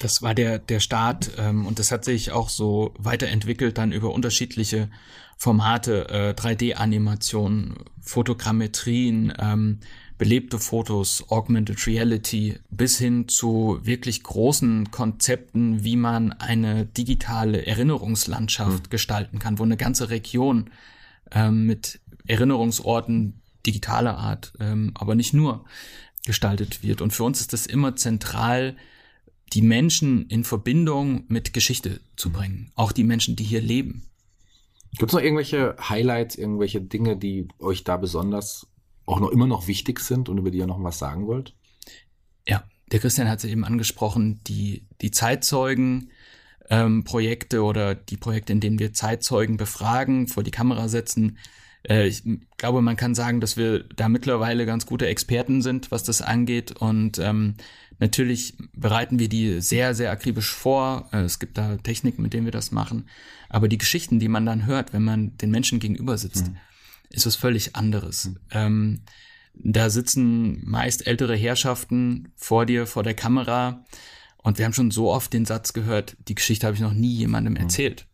Das 0.00 0.22
war 0.22 0.34
der, 0.34 0.58
der 0.58 0.80
Start 0.80 1.32
ähm, 1.38 1.66
und 1.66 1.78
das 1.78 1.90
hat 1.90 2.04
sich 2.04 2.30
auch 2.30 2.48
so 2.48 2.94
weiterentwickelt 2.98 3.78
dann 3.78 3.90
über 3.90 4.12
unterschiedliche 4.12 4.90
Formate, 5.38 6.08
äh, 6.08 6.34
3D-Animationen, 6.34 7.76
Fotogrammetrien, 8.00 9.32
ähm, 9.38 9.78
belebte 10.18 10.58
Fotos, 10.58 11.30
Augmented 11.30 11.86
Reality, 11.86 12.58
bis 12.70 12.98
hin 12.98 13.28
zu 13.28 13.78
wirklich 13.82 14.24
großen 14.24 14.90
Konzepten, 14.90 15.84
wie 15.84 15.94
man 15.94 16.32
eine 16.32 16.86
digitale 16.86 17.64
Erinnerungslandschaft 17.64 18.90
gestalten 18.90 19.38
kann, 19.38 19.60
wo 19.60 19.62
eine 19.62 19.76
ganze 19.76 20.10
Region 20.10 20.70
ähm, 21.30 21.66
mit 21.66 22.00
Erinnerungsorten 22.26 23.40
digitaler 23.64 24.18
Art, 24.18 24.52
ähm, 24.58 24.90
aber 24.94 25.14
nicht 25.14 25.34
nur 25.34 25.64
gestaltet 26.26 26.82
wird. 26.82 27.00
Und 27.00 27.12
für 27.12 27.22
uns 27.22 27.40
ist 27.40 27.52
das 27.52 27.66
immer 27.66 27.94
zentral, 27.94 28.76
die 29.52 29.62
Menschen 29.62 30.26
in 30.26 30.42
Verbindung 30.42 31.24
mit 31.28 31.52
Geschichte 31.52 32.00
zu 32.16 32.30
bringen. 32.30 32.72
Auch 32.74 32.90
die 32.90 33.04
Menschen, 33.04 33.36
die 33.36 33.44
hier 33.44 33.62
leben. 33.62 34.07
Gibt 34.92 35.10
es 35.10 35.14
noch 35.14 35.22
irgendwelche 35.22 35.76
Highlights, 35.80 36.36
irgendwelche 36.36 36.80
Dinge, 36.80 37.16
die 37.16 37.48
euch 37.58 37.84
da 37.84 37.96
besonders 37.96 38.66
auch 39.06 39.20
noch 39.20 39.30
immer 39.30 39.46
noch 39.46 39.66
wichtig 39.66 40.00
sind 40.00 40.28
und 40.28 40.38
über 40.38 40.50
die 40.50 40.58
ihr 40.58 40.66
noch 40.66 40.82
was 40.82 40.98
sagen 40.98 41.26
wollt? 41.26 41.54
Ja, 42.46 42.64
der 42.90 43.00
Christian 43.00 43.28
hat 43.28 43.38
es 43.38 43.44
eben 43.44 43.64
angesprochen, 43.64 44.40
die, 44.46 44.86
die 45.00 45.10
Zeitzeugen, 45.10 46.10
ähm, 46.70 47.04
Projekte 47.04 47.62
oder 47.62 47.94
die 47.94 48.16
Projekte, 48.16 48.52
in 48.52 48.60
denen 48.60 48.78
wir 48.78 48.92
Zeitzeugen 48.92 49.56
befragen, 49.56 50.28
vor 50.28 50.42
die 50.42 50.50
Kamera 50.50 50.88
setzen. 50.88 51.38
Äh, 51.82 52.06
ich 52.06 52.22
glaube, 52.56 52.82
man 52.82 52.96
kann 52.96 53.14
sagen, 53.14 53.40
dass 53.40 53.56
wir 53.56 53.84
da 53.84 54.08
mittlerweile 54.08 54.66
ganz 54.66 54.86
gute 54.86 55.06
Experten 55.06 55.62
sind, 55.62 55.90
was 55.90 56.02
das 56.04 56.22
angeht. 56.22 56.72
Und 56.72 57.18
ähm, 57.18 57.54
natürlich 57.98 58.54
bereiten 58.72 59.18
wir 59.18 59.28
die 59.28 59.60
sehr, 59.60 59.94
sehr 59.94 60.10
akribisch 60.10 60.50
vor. 60.50 61.08
Äh, 61.12 61.20
es 61.20 61.38
gibt 61.38 61.58
da 61.58 61.76
Techniken, 61.76 62.22
mit 62.22 62.32
denen 62.32 62.46
wir 62.46 62.52
das 62.52 62.70
machen. 62.72 63.08
Aber 63.48 63.68
die 63.68 63.78
Geschichten, 63.78 64.18
die 64.18 64.28
man 64.28 64.46
dann 64.46 64.66
hört, 64.66 64.92
wenn 64.92 65.04
man 65.04 65.36
den 65.38 65.50
Menschen 65.50 65.80
gegenüber 65.80 66.18
sitzt, 66.18 66.50
ist 67.10 67.26
was 67.26 67.36
völlig 67.36 67.74
anderes. 67.76 68.30
Ähm, 68.50 69.02
da 69.54 69.90
sitzen 69.90 70.62
meist 70.68 71.06
ältere 71.06 71.34
Herrschaften 71.34 72.32
vor 72.36 72.66
dir, 72.66 72.86
vor 72.86 73.02
der 73.02 73.14
Kamera. 73.14 73.84
Und 74.36 74.58
wir 74.58 74.64
haben 74.64 74.72
schon 74.72 74.90
so 74.90 75.10
oft 75.10 75.32
den 75.32 75.46
Satz 75.46 75.72
gehört, 75.72 76.16
die 76.28 76.34
Geschichte 76.34 76.66
habe 76.66 76.76
ich 76.76 76.82
noch 76.82 76.92
nie 76.92 77.14
jemandem 77.14 77.56
erzählt. 77.56 78.06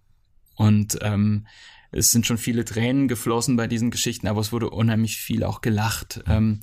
Und 0.57 0.99
ähm, 1.03 1.47
es 1.95 2.11
sind 2.11 2.27
schon 2.27 2.39
viele 2.39 2.65
Tränen 2.65 3.09
geflossen 3.09 3.57
bei 3.57 3.67
diesen 3.67 3.91
Geschichten, 3.91 4.27
aber 4.27 4.41
es 4.41 4.53
wurde 4.53 4.71
unheimlich 4.71 5.17
viel 5.17 5.45
auch 5.45 5.61
gelacht. 5.61 6.23
Ähm, 6.27 6.61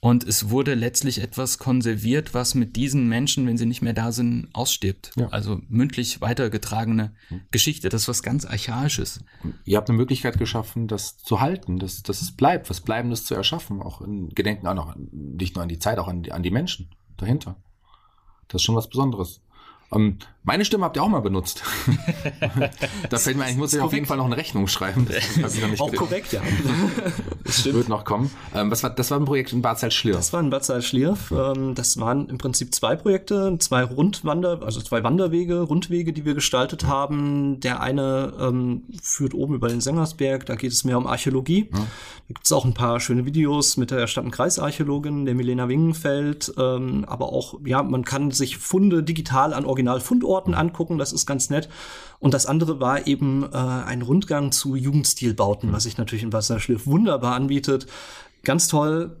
und 0.00 0.22
es 0.22 0.50
wurde 0.50 0.74
letztlich 0.74 1.22
etwas 1.22 1.56
konserviert, 1.56 2.34
was 2.34 2.54
mit 2.54 2.76
diesen 2.76 3.08
Menschen, 3.08 3.46
wenn 3.46 3.56
sie 3.56 3.64
nicht 3.64 3.80
mehr 3.80 3.94
da 3.94 4.12
sind, 4.12 4.48
ausstirbt. 4.52 5.12
Ja. 5.16 5.28
Also 5.28 5.62
mündlich 5.70 6.20
weitergetragene 6.20 7.14
Geschichte, 7.50 7.88
das 7.88 8.02
ist 8.02 8.08
was 8.08 8.22
ganz 8.22 8.44
Archaisches. 8.44 9.24
Ihr 9.64 9.78
habt 9.78 9.88
eine 9.88 9.96
Möglichkeit 9.96 10.36
geschaffen, 10.36 10.88
das 10.88 11.16
zu 11.16 11.40
halten, 11.40 11.78
dass, 11.78 12.02
dass 12.02 12.20
es 12.20 12.32
bleibt, 12.32 12.68
was 12.68 12.82
Bleibendes 12.82 13.24
zu 13.24 13.34
erschaffen, 13.34 13.80
auch 13.80 14.02
in 14.02 14.28
Gedenken 14.28 14.66
auch 14.66 14.74
noch, 14.74 14.94
nicht 15.10 15.54
nur 15.54 15.62
an 15.62 15.70
die 15.70 15.78
Zeit, 15.78 15.98
auch 15.98 16.08
an 16.08 16.22
die, 16.22 16.32
an 16.32 16.42
die 16.42 16.50
Menschen 16.50 16.90
dahinter. 17.16 17.56
Das 18.48 18.60
ist 18.60 18.64
schon 18.66 18.76
was 18.76 18.90
Besonderes. 18.90 19.40
Ähm, 19.90 20.18
Meine 20.46 20.66
Stimme 20.66 20.84
habt 20.84 20.96
ihr 20.98 21.02
auch 21.02 21.08
mal 21.08 21.20
benutzt. 21.20 21.62
da 23.08 23.16
fällt 23.16 23.38
mir 23.38 23.44
ein, 23.44 23.52
ich 23.52 23.56
muss 23.56 23.74
euch 23.74 23.80
auf 23.80 23.94
jeden 23.94 24.04
Fall 24.04 24.18
noch 24.18 24.26
eine 24.26 24.36
Rechnung 24.36 24.68
schreiben. 24.68 25.06
Das 25.40 25.56
ich 25.56 25.80
auch 25.80 25.92
korrekt, 25.92 26.32
ja. 26.32 26.42
das 27.44 27.64
wird 27.64 27.88
noch 27.88 28.04
kommen. 28.04 28.30
Ähm, 28.54 28.70
was 28.70 28.82
war, 28.82 28.90
das 28.90 29.10
war 29.10 29.18
ein 29.18 29.24
Projekt 29.24 29.52
in 29.52 29.62
Bad 29.62 29.78
Salzschlirf. 29.78 30.16
Das 30.16 30.32
war 30.32 30.40
in 30.40 30.50
Bad 30.50 30.64
Salzschlirf. 30.64 31.32
Ähm, 31.32 31.74
das 31.74 31.98
waren 31.98 32.28
im 32.28 32.38
Prinzip 32.38 32.74
zwei 32.74 32.94
Projekte, 32.94 33.56
zwei 33.58 33.84
Rundwander, 33.84 34.60
also 34.62 34.80
zwei 34.80 35.02
Wanderwege, 35.02 35.60
Rundwege, 35.60 36.12
die 36.12 36.24
wir 36.24 36.34
gestaltet 36.34 36.86
haben. 36.86 37.60
Der 37.60 37.80
eine 37.80 38.34
ähm, 38.38 38.84
führt 39.02 39.34
oben 39.34 39.54
über 39.54 39.68
den 39.68 39.80
Sängersberg, 39.80 40.46
da 40.46 40.56
geht 40.56 40.72
es 40.72 40.84
mehr 40.84 40.98
um 40.98 41.06
Archäologie. 41.06 41.70
Ja. 41.72 41.78
Da 41.78 41.86
gibt 42.28 42.44
es 42.44 42.52
auch 42.52 42.64
ein 42.64 42.74
paar 42.74 43.00
schöne 43.00 43.24
Videos 43.24 43.76
mit 43.76 43.90
der 43.90 44.06
Stadt- 44.06 44.24
und 44.24 44.30
Kreisarchäologin, 44.30 45.24
der 45.24 45.34
Milena 45.34 45.68
Wingenfeld. 45.68 46.52
Ähm, 46.58 47.04
aber 47.06 47.32
auch, 47.32 47.60
ja, 47.64 47.82
man 47.82 48.04
kann 48.04 48.30
sich 48.30 48.58
Funde 48.58 49.02
digital 49.02 49.54
an 49.54 49.64
Originalfundorten 49.64 50.33
Orten 50.34 50.54
angucken, 50.54 50.98
das 50.98 51.12
ist 51.12 51.26
ganz 51.26 51.50
nett. 51.50 51.68
Und 52.18 52.34
das 52.34 52.46
andere 52.46 52.80
war 52.80 53.06
eben 53.06 53.44
äh, 53.44 53.56
ein 53.56 54.02
Rundgang 54.02 54.52
zu 54.52 54.76
Jugendstilbauten, 54.76 55.72
was 55.72 55.84
sich 55.84 55.98
natürlich 55.98 56.24
in 56.24 56.32
Wasserschliff 56.32 56.86
wunderbar 56.86 57.34
anbietet. 57.34 57.86
Ganz 58.42 58.68
toll. 58.68 59.16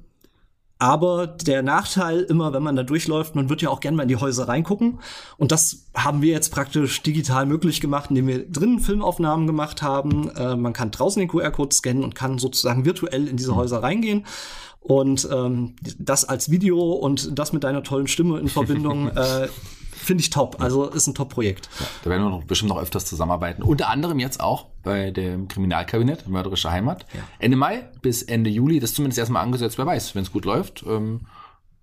Aber 0.78 1.28
der 1.28 1.62
Nachteil 1.62 2.20
immer, 2.20 2.52
wenn 2.52 2.62
man 2.62 2.76
da 2.76 2.82
durchläuft, 2.82 3.36
man 3.36 3.48
wird 3.48 3.62
ja 3.62 3.70
auch 3.70 3.80
gerne 3.80 3.96
mal 3.96 4.02
in 4.02 4.08
die 4.08 4.16
Häuser 4.16 4.48
reingucken. 4.48 4.98
Und 5.38 5.52
das 5.52 5.86
haben 5.94 6.20
wir 6.20 6.32
jetzt 6.32 6.50
praktisch 6.50 7.00
digital 7.02 7.46
möglich 7.46 7.80
gemacht, 7.80 8.10
indem 8.10 8.26
wir 8.26 8.50
drinnen 8.50 8.80
Filmaufnahmen 8.80 9.46
gemacht 9.46 9.82
haben. 9.82 10.30
Äh, 10.36 10.56
man 10.56 10.72
kann 10.72 10.90
draußen 10.90 11.20
den 11.20 11.28
QR-Code 11.28 11.74
scannen 11.74 12.02
und 12.02 12.14
kann 12.14 12.38
sozusagen 12.38 12.84
virtuell 12.84 13.28
in 13.28 13.36
diese 13.36 13.52
mhm. 13.52 13.56
Häuser 13.56 13.82
reingehen. 13.82 14.26
Und 14.80 15.26
ähm, 15.32 15.76
das 15.98 16.26
als 16.26 16.50
Video 16.50 16.92
und 16.92 17.38
das 17.38 17.54
mit 17.54 17.64
deiner 17.64 17.82
tollen 17.82 18.06
Stimme 18.06 18.38
in 18.38 18.48
Verbindung 18.48 19.08
äh, 19.16 19.48
finde 20.04 20.22
ich 20.22 20.30
top. 20.30 20.60
Also 20.60 20.88
ist 20.88 21.06
ein 21.06 21.14
Top-Projekt. 21.14 21.68
Ja, 21.80 21.86
da 22.04 22.10
werden 22.10 22.22
wir 22.22 22.30
noch, 22.30 22.44
bestimmt 22.44 22.70
noch 22.70 22.80
öfters 22.80 23.06
zusammenarbeiten. 23.06 23.62
Unter 23.62 23.88
anderem 23.88 24.18
jetzt 24.18 24.40
auch 24.40 24.66
bei 24.82 25.10
dem 25.10 25.48
Kriminalkabinett 25.48 26.28
Mörderische 26.28 26.70
Heimat. 26.70 27.06
Ja. 27.14 27.20
Ende 27.38 27.56
Mai 27.56 27.88
bis 28.02 28.22
Ende 28.22 28.50
Juli. 28.50 28.80
Das 28.80 28.90
ist 28.90 28.96
zumindest 28.96 29.18
erstmal 29.18 29.42
angesetzt. 29.42 29.78
Wer 29.78 29.86
weiß, 29.86 30.14
wenn 30.14 30.22
es 30.22 30.32
gut 30.32 30.44
läuft. 30.44 30.84
Ähm, 30.86 31.26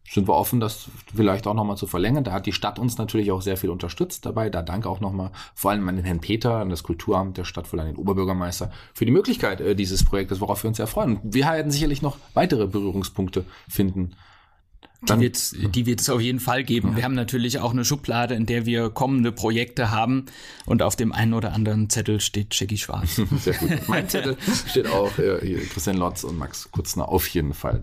sind 0.09 0.27
wir 0.27 0.33
offen, 0.33 0.59
das 0.59 0.89
vielleicht 1.15 1.47
auch 1.47 1.53
nochmal 1.53 1.77
zu 1.77 1.87
verlängern. 1.87 2.23
Da 2.23 2.33
hat 2.33 2.45
die 2.45 2.51
Stadt 2.51 2.79
uns 2.79 2.97
natürlich 2.97 3.31
auch 3.31 3.41
sehr 3.41 3.55
viel 3.55 3.69
unterstützt 3.69 4.25
dabei. 4.25 4.49
Da 4.49 4.61
danke 4.61 4.89
auch 4.89 4.99
nochmal 4.99 5.31
vor 5.55 5.71
allem 5.71 5.87
an 5.87 5.95
den 5.95 6.03
Herrn 6.03 6.19
Peter, 6.19 6.57
an 6.57 6.69
das 6.69 6.83
Kulturamt 6.83 7.37
der 7.37 7.45
Stadt, 7.45 7.71
an 7.73 7.85
den 7.85 7.95
Oberbürgermeister 7.95 8.71
für 8.93 9.05
die 9.05 9.11
Möglichkeit 9.11 9.61
äh, 9.61 9.75
dieses 9.75 10.03
Projektes, 10.03 10.41
worauf 10.41 10.63
wir 10.63 10.67
uns 10.67 10.77
sehr 10.77 10.87
freuen. 10.87 11.19
wir 11.23 11.45
werden 11.45 11.71
sicherlich 11.71 12.01
noch 12.01 12.17
weitere 12.33 12.67
Berührungspunkte 12.67 13.45
finden 13.69 14.15
die 15.01 15.19
wird, 15.19 15.75
die 15.75 15.85
wird 15.85 16.01
es 16.01 16.09
auf 16.09 16.21
jeden 16.21 16.39
Fall 16.39 16.63
geben. 16.63 16.89
Ja. 16.89 16.97
Wir 16.97 17.03
haben 17.03 17.15
natürlich 17.15 17.59
auch 17.59 17.71
eine 17.71 17.83
Schublade, 17.83 18.35
in 18.35 18.45
der 18.45 18.65
wir 18.65 18.89
kommende 18.89 19.31
Projekte 19.31 19.91
haben 19.91 20.25
und 20.65 20.83
auf 20.83 20.95
dem 20.95 21.11
einen 21.11 21.33
oder 21.33 21.53
anderen 21.53 21.89
Zettel 21.89 22.19
steht 22.21 22.53
Jackie 22.59 22.77
Schwarz. 22.77 23.15
Sehr 23.37 23.53
gut. 23.55 23.87
Mein 23.87 24.07
Zettel 24.09 24.37
steht 24.67 24.87
auch 24.87 25.17
äh, 25.17 25.57
Christian 25.71 25.97
Lotz 25.97 26.23
und 26.23 26.37
Max 26.37 26.69
Kutzner 26.71 27.09
auf 27.09 27.27
jeden 27.27 27.53
Fall. 27.53 27.81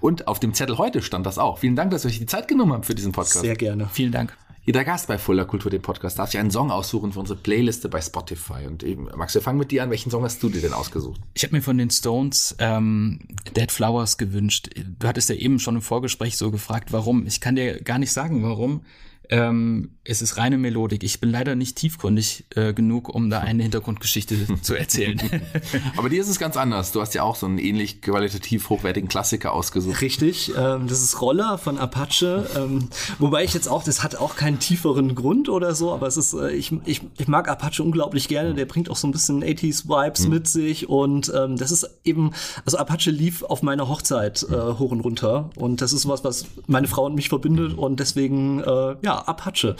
Und 0.00 0.28
auf 0.28 0.38
dem 0.38 0.54
Zettel 0.54 0.78
heute 0.78 1.02
stand 1.02 1.26
das 1.26 1.38
auch. 1.38 1.58
Vielen 1.58 1.76
Dank, 1.76 1.90
dass 1.90 2.04
ihr 2.04 2.08
euch 2.08 2.18
die 2.18 2.26
Zeit 2.26 2.46
genommen 2.46 2.72
habt 2.72 2.86
für 2.86 2.94
diesen 2.94 3.12
Podcast. 3.12 3.40
Sehr 3.40 3.56
gerne. 3.56 3.88
Vielen 3.92 4.12
Dank. 4.12 4.36
Jeder 4.70 4.84
Gast 4.84 5.08
bei 5.08 5.18
Fuller 5.18 5.46
Kultur, 5.46 5.68
dem 5.68 5.82
Podcast, 5.82 6.20
darf 6.20 6.30
sich 6.30 6.38
einen 6.38 6.52
Song 6.52 6.70
aussuchen 6.70 7.12
für 7.12 7.18
unsere 7.18 7.36
Playliste 7.36 7.88
bei 7.88 8.00
Spotify. 8.00 8.68
Und 8.68 8.84
eben, 8.84 9.08
Max, 9.16 9.34
wir 9.34 9.42
fangen 9.42 9.58
mit 9.58 9.72
dir 9.72 9.82
an. 9.82 9.90
Welchen 9.90 10.12
Song 10.12 10.22
hast 10.22 10.40
du 10.44 10.48
dir 10.48 10.60
denn 10.60 10.72
ausgesucht? 10.72 11.20
Ich 11.34 11.42
habe 11.42 11.56
mir 11.56 11.60
von 11.60 11.76
den 11.76 11.90
Stones 11.90 12.54
ähm, 12.60 13.18
Dead 13.56 13.72
Flowers 13.72 14.16
gewünscht. 14.16 14.70
Du 15.00 15.08
hattest 15.08 15.28
ja 15.28 15.34
eben 15.34 15.58
schon 15.58 15.74
im 15.74 15.82
Vorgespräch 15.82 16.36
so 16.36 16.52
gefragt, 16.52 16.92
warum. 16.92 17.26
Ich 17.26 17.40
kann 17.40 17.56
dir 17.56 17.82
gar 17.82 17.98
nicht 17.98 18.12
sagen, 18.12 18.44
warum. 18.44 18.82
Ähm, 19.30 19.90
es 20.02 20.22
ist 20.22 20.38
reine 20.38 20.58
Melodik. 20.58 21.04
Ich 21.04 21.20
bin 21.20 21.30
leider 21.30 21.54
nicht 21.54 21.76
tiefgründig 21.76 22.46
äh, 22.56 22.74
genug, 22.74 23.08
um 23.08 23.30
da 23.30 23.38
eine 23.38 23.62
Hintergrundgeschichte 23.62 24.36
zu 24.62 24.74
erzählen. 24.74 25.20
Aber 25.96 26.08
dir 26.08 26.20
ist 26.20 26.28
es 26.28 26.40
ganz 26.40 26.56
anders. 26.56 26.90
Du 26.90 27.00
hast 27.00 27.14
ja 27.14 27.22
auch 27.22 27.36
so 27.36 27.46
einen 27.46 27.58
ähnlich 27.58 28.02
qualitativ 28.02 28.68
hochwertigen 28.70 29.08
Klassiker 29.08 29.52
ausgesucht. 29.52 30.00
Richtig. 30.00 30.52
Ähm, 30.56 30.88
das 30.88 31.00
ist 31.00 31.20
Roller 31.20 31.58
von 31.58 31.78
Apache. 31.78 32.44
Ähm, 32.56 32.88
wobei 33.20 33.44
ich 33.44 33.54
jetzt 33.54 33.68
auch, 33.68 33.84
das 33.84 34.02
hat 34.02 34.16
auch 34.16 34.34
keinen 34.34 34.58
tieferen 34.58 35.14
Grund 35.14 35.48
oder 35.48 35.76
so, 35.76 35.92
aber 35.92 36.08
es 36.08 36.16
ist, 36.16 36.34
äh, 36.34 36.50
ich, 36.50 36.72
ich, 36.84 37.02
ich 37.16 37.28
mag 37.28 37.48
Apache 37.48 37.84
unglaublich 37.84 38.26
gerne. 38.26 38.54
Der 38.54 38.64
bringt 38.64 38.90
auch 38.90 38.96
so 38.96 39.06
ein 39.06 39.12
bisschen 39.12 39.44
80s-Vibes 39.44 40.24
mhm. 40.24 40.30
mit 40.30 40.48
sich 40.48 40.88
und 40.88 41.32
ähm, 41.36 41.56
das 41.56 41.70
ist 41.70 41.88
eben, 42.02 42.32
also 42.64 42.78
Apache 42.78 43.12
lief 43.12 43.44
auf 43.44 43.62
meiner 43.62 43.88
Hochzeit 43.88 44.44
äh, 44.50 44.56
hoch 44.78 44.90
und 44.90 45.02
runter 45.02 45.50
und 45.54 45.82
das 45.82 45.92
ist 45.92 46.08
was, 46.08 46.24
was 46.24 46.46
meine 46.66 46.88
Frau 46.88 47.04
und 47.04 47.14
mich 47.14 47.28
verbindet 47.28 47.78
und 47.78 48.00
deswegen, 48.00 48.60
äh, 48.60 48.96
ja, 49.02 49.19
Apache. 49.28 49.76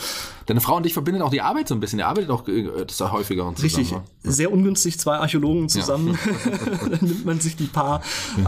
Deine 0.46 0.61
Frau 0.61 0.76
und 0.76 0.85
dich 0.85 0.92
verbindet 0.92 1.22
auch 1.22 1.31
die 1.31 1.40
Arbeit 1.40 1.68
so 1.68 1.74
ein 1.74 1.81
bisschen. 1.81 1.98
Ihr 1.98 2.07
arbeitet 2.07 2.31
auch 2.31 2.46
äh, 2.48 2.85
das 2.87 3.00
ist 3.00 3.12
häufiger 3.12 3.46
und 3.46 3.59
zusammen. 3.59 3.87
Richtig. 3.87 3.98
Ne? 4.22 4.33
Sehr 4.33 4.53
ungünstig, 4.53 4.98
zwei 4.98 5.16
Archäologen 5.16 5.68
zusammen. 5.68 6.18
Ja. 6.24 6.79
Dann 6.88 6.98
nimmt 7.00 7.24
man 7.24 7.40
sich 7.40 7.57
die 7.57 7.66
paar 7.66 8.03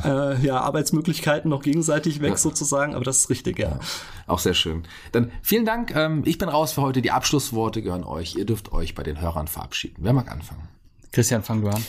ja. 0.04 0.32
Äh, 0.32 0.46
ja, 0.46 0.60
Arbeitsmöglichkeiten 0.60 1.50
noch 1.50 1.62
gegenseitig 1.62 2.20
weg 2.20 2.30
ja. 2.30 2.36
sozusagen. 2.36 2.94
Aber 2.94 3.04
das 3.04 3.18
ist 3.18 3.30
richtig, 3.30 3.58
ja. 3.58 3.78
Auch 4.26 4.38
sehr 4.38 4.54
schön. 4.54 4.84
Dann 5.12 5.30
vielen 5.42 5.64
Dank. 5.64 5.94
Ähm, 5.94 6.22
ich 6.24 6.38
bin 6.38 6.48
raus 6.48 6.72
für 6.72 6.82
heute. 6.82 7.02
Die 7.02 7.10
Abschlussworte 7.10 7.82
gehören 7.82 8.04
euch. 8.04 8.36
Ihr 8.36 8.46
dürft 8.46 8.72
euch 8.72 8.94
bei 8.94 9.02
den 9.02 9.20
Hörern 9.20 9.48
verabschieden. 9.48 9.96
Wer 9.98 10.12
mag 10.12 10.30
anfangen? 10.30 10.68
Christian, 11.12 11.42
fang 11.42 11.60
du 11.60 11.68
an. 11.68 11.82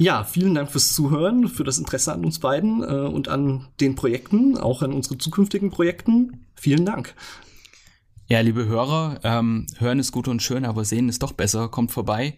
Ja, 0.00 0.22
vielen 0.22 0.54
Dank 0.54 0.70
fürs 0.70 0.94
Zuhören, 0.94 1.48
für 1.48 1.64
das 1.64 1.78
Interesse 1.78 2.12
an 2.12 2.24
uns 2.24 2.38
beiden 2.38 2.84
äh, 2.84 2.86
und 2.86 3.28
an 3.28 3.66
den 3.80 3.96
Projekten, 3.96 4.56
auch 4.56 4.82
an 4.82 4.92
unsere 4.92 5.18
zukünftigen 5.18 5.70
Projekten. 5.70 6.46
Vielen 6.54 6.86
Dank. 6.86 7.14
Ja, 8.30 8.40
liebe 8.40 8.66
Hörer, 8.66 9.20
ähm, 9.24 9.64
hören 9.78 9.98
ist 9.98 10.12
gut 10.12 10.28
und 10.28 10.42
schön, 10.42 10.66
aber 10.66 10.84
sehen 10.84 11.08
ist 11.08 11.22
doch 11.22 11.32
besser. 11.32 11.70
Kommt 11.70 11.92
vorbei 11.92 12.36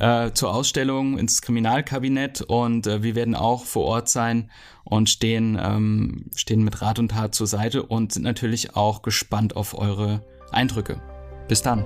äh, 0.00 0.32
zur 0.32 0.52
Ausstellung 0.52 1.16
ins 1.16 1.42
Kriminalkabinett 1.42 2.40
und 2.40 2.88
äh, 2.88 3.04
wir 3.04 3.14
werden 3.14 3.36
auch 3.36 3.64
vor 3.64 3.84
Ort 3.84 4.08
sein 4.08 4.50
und 4.82 5.08
stehen, 5.08 5.56
ähm, 5.62 6.24
stehen 6.34 6.64
mit 6.64 6.82
Rat 6.82 6.98
und 6.98 7.12
Tat 7.12 7.36
zur 7.36 7.46
Seite 7.46 7.84
und 7.84 8.14
sind 8.14 8.24
natürlich 8.24 8.74
auch 8.74 9.02
gespannt 9.02 9.54
auf 9.54 9.78
eure 9.78 10.26
Eindrücke. 10.50 11.00
Bis 11.46 11.62
dann. 11.62 11.84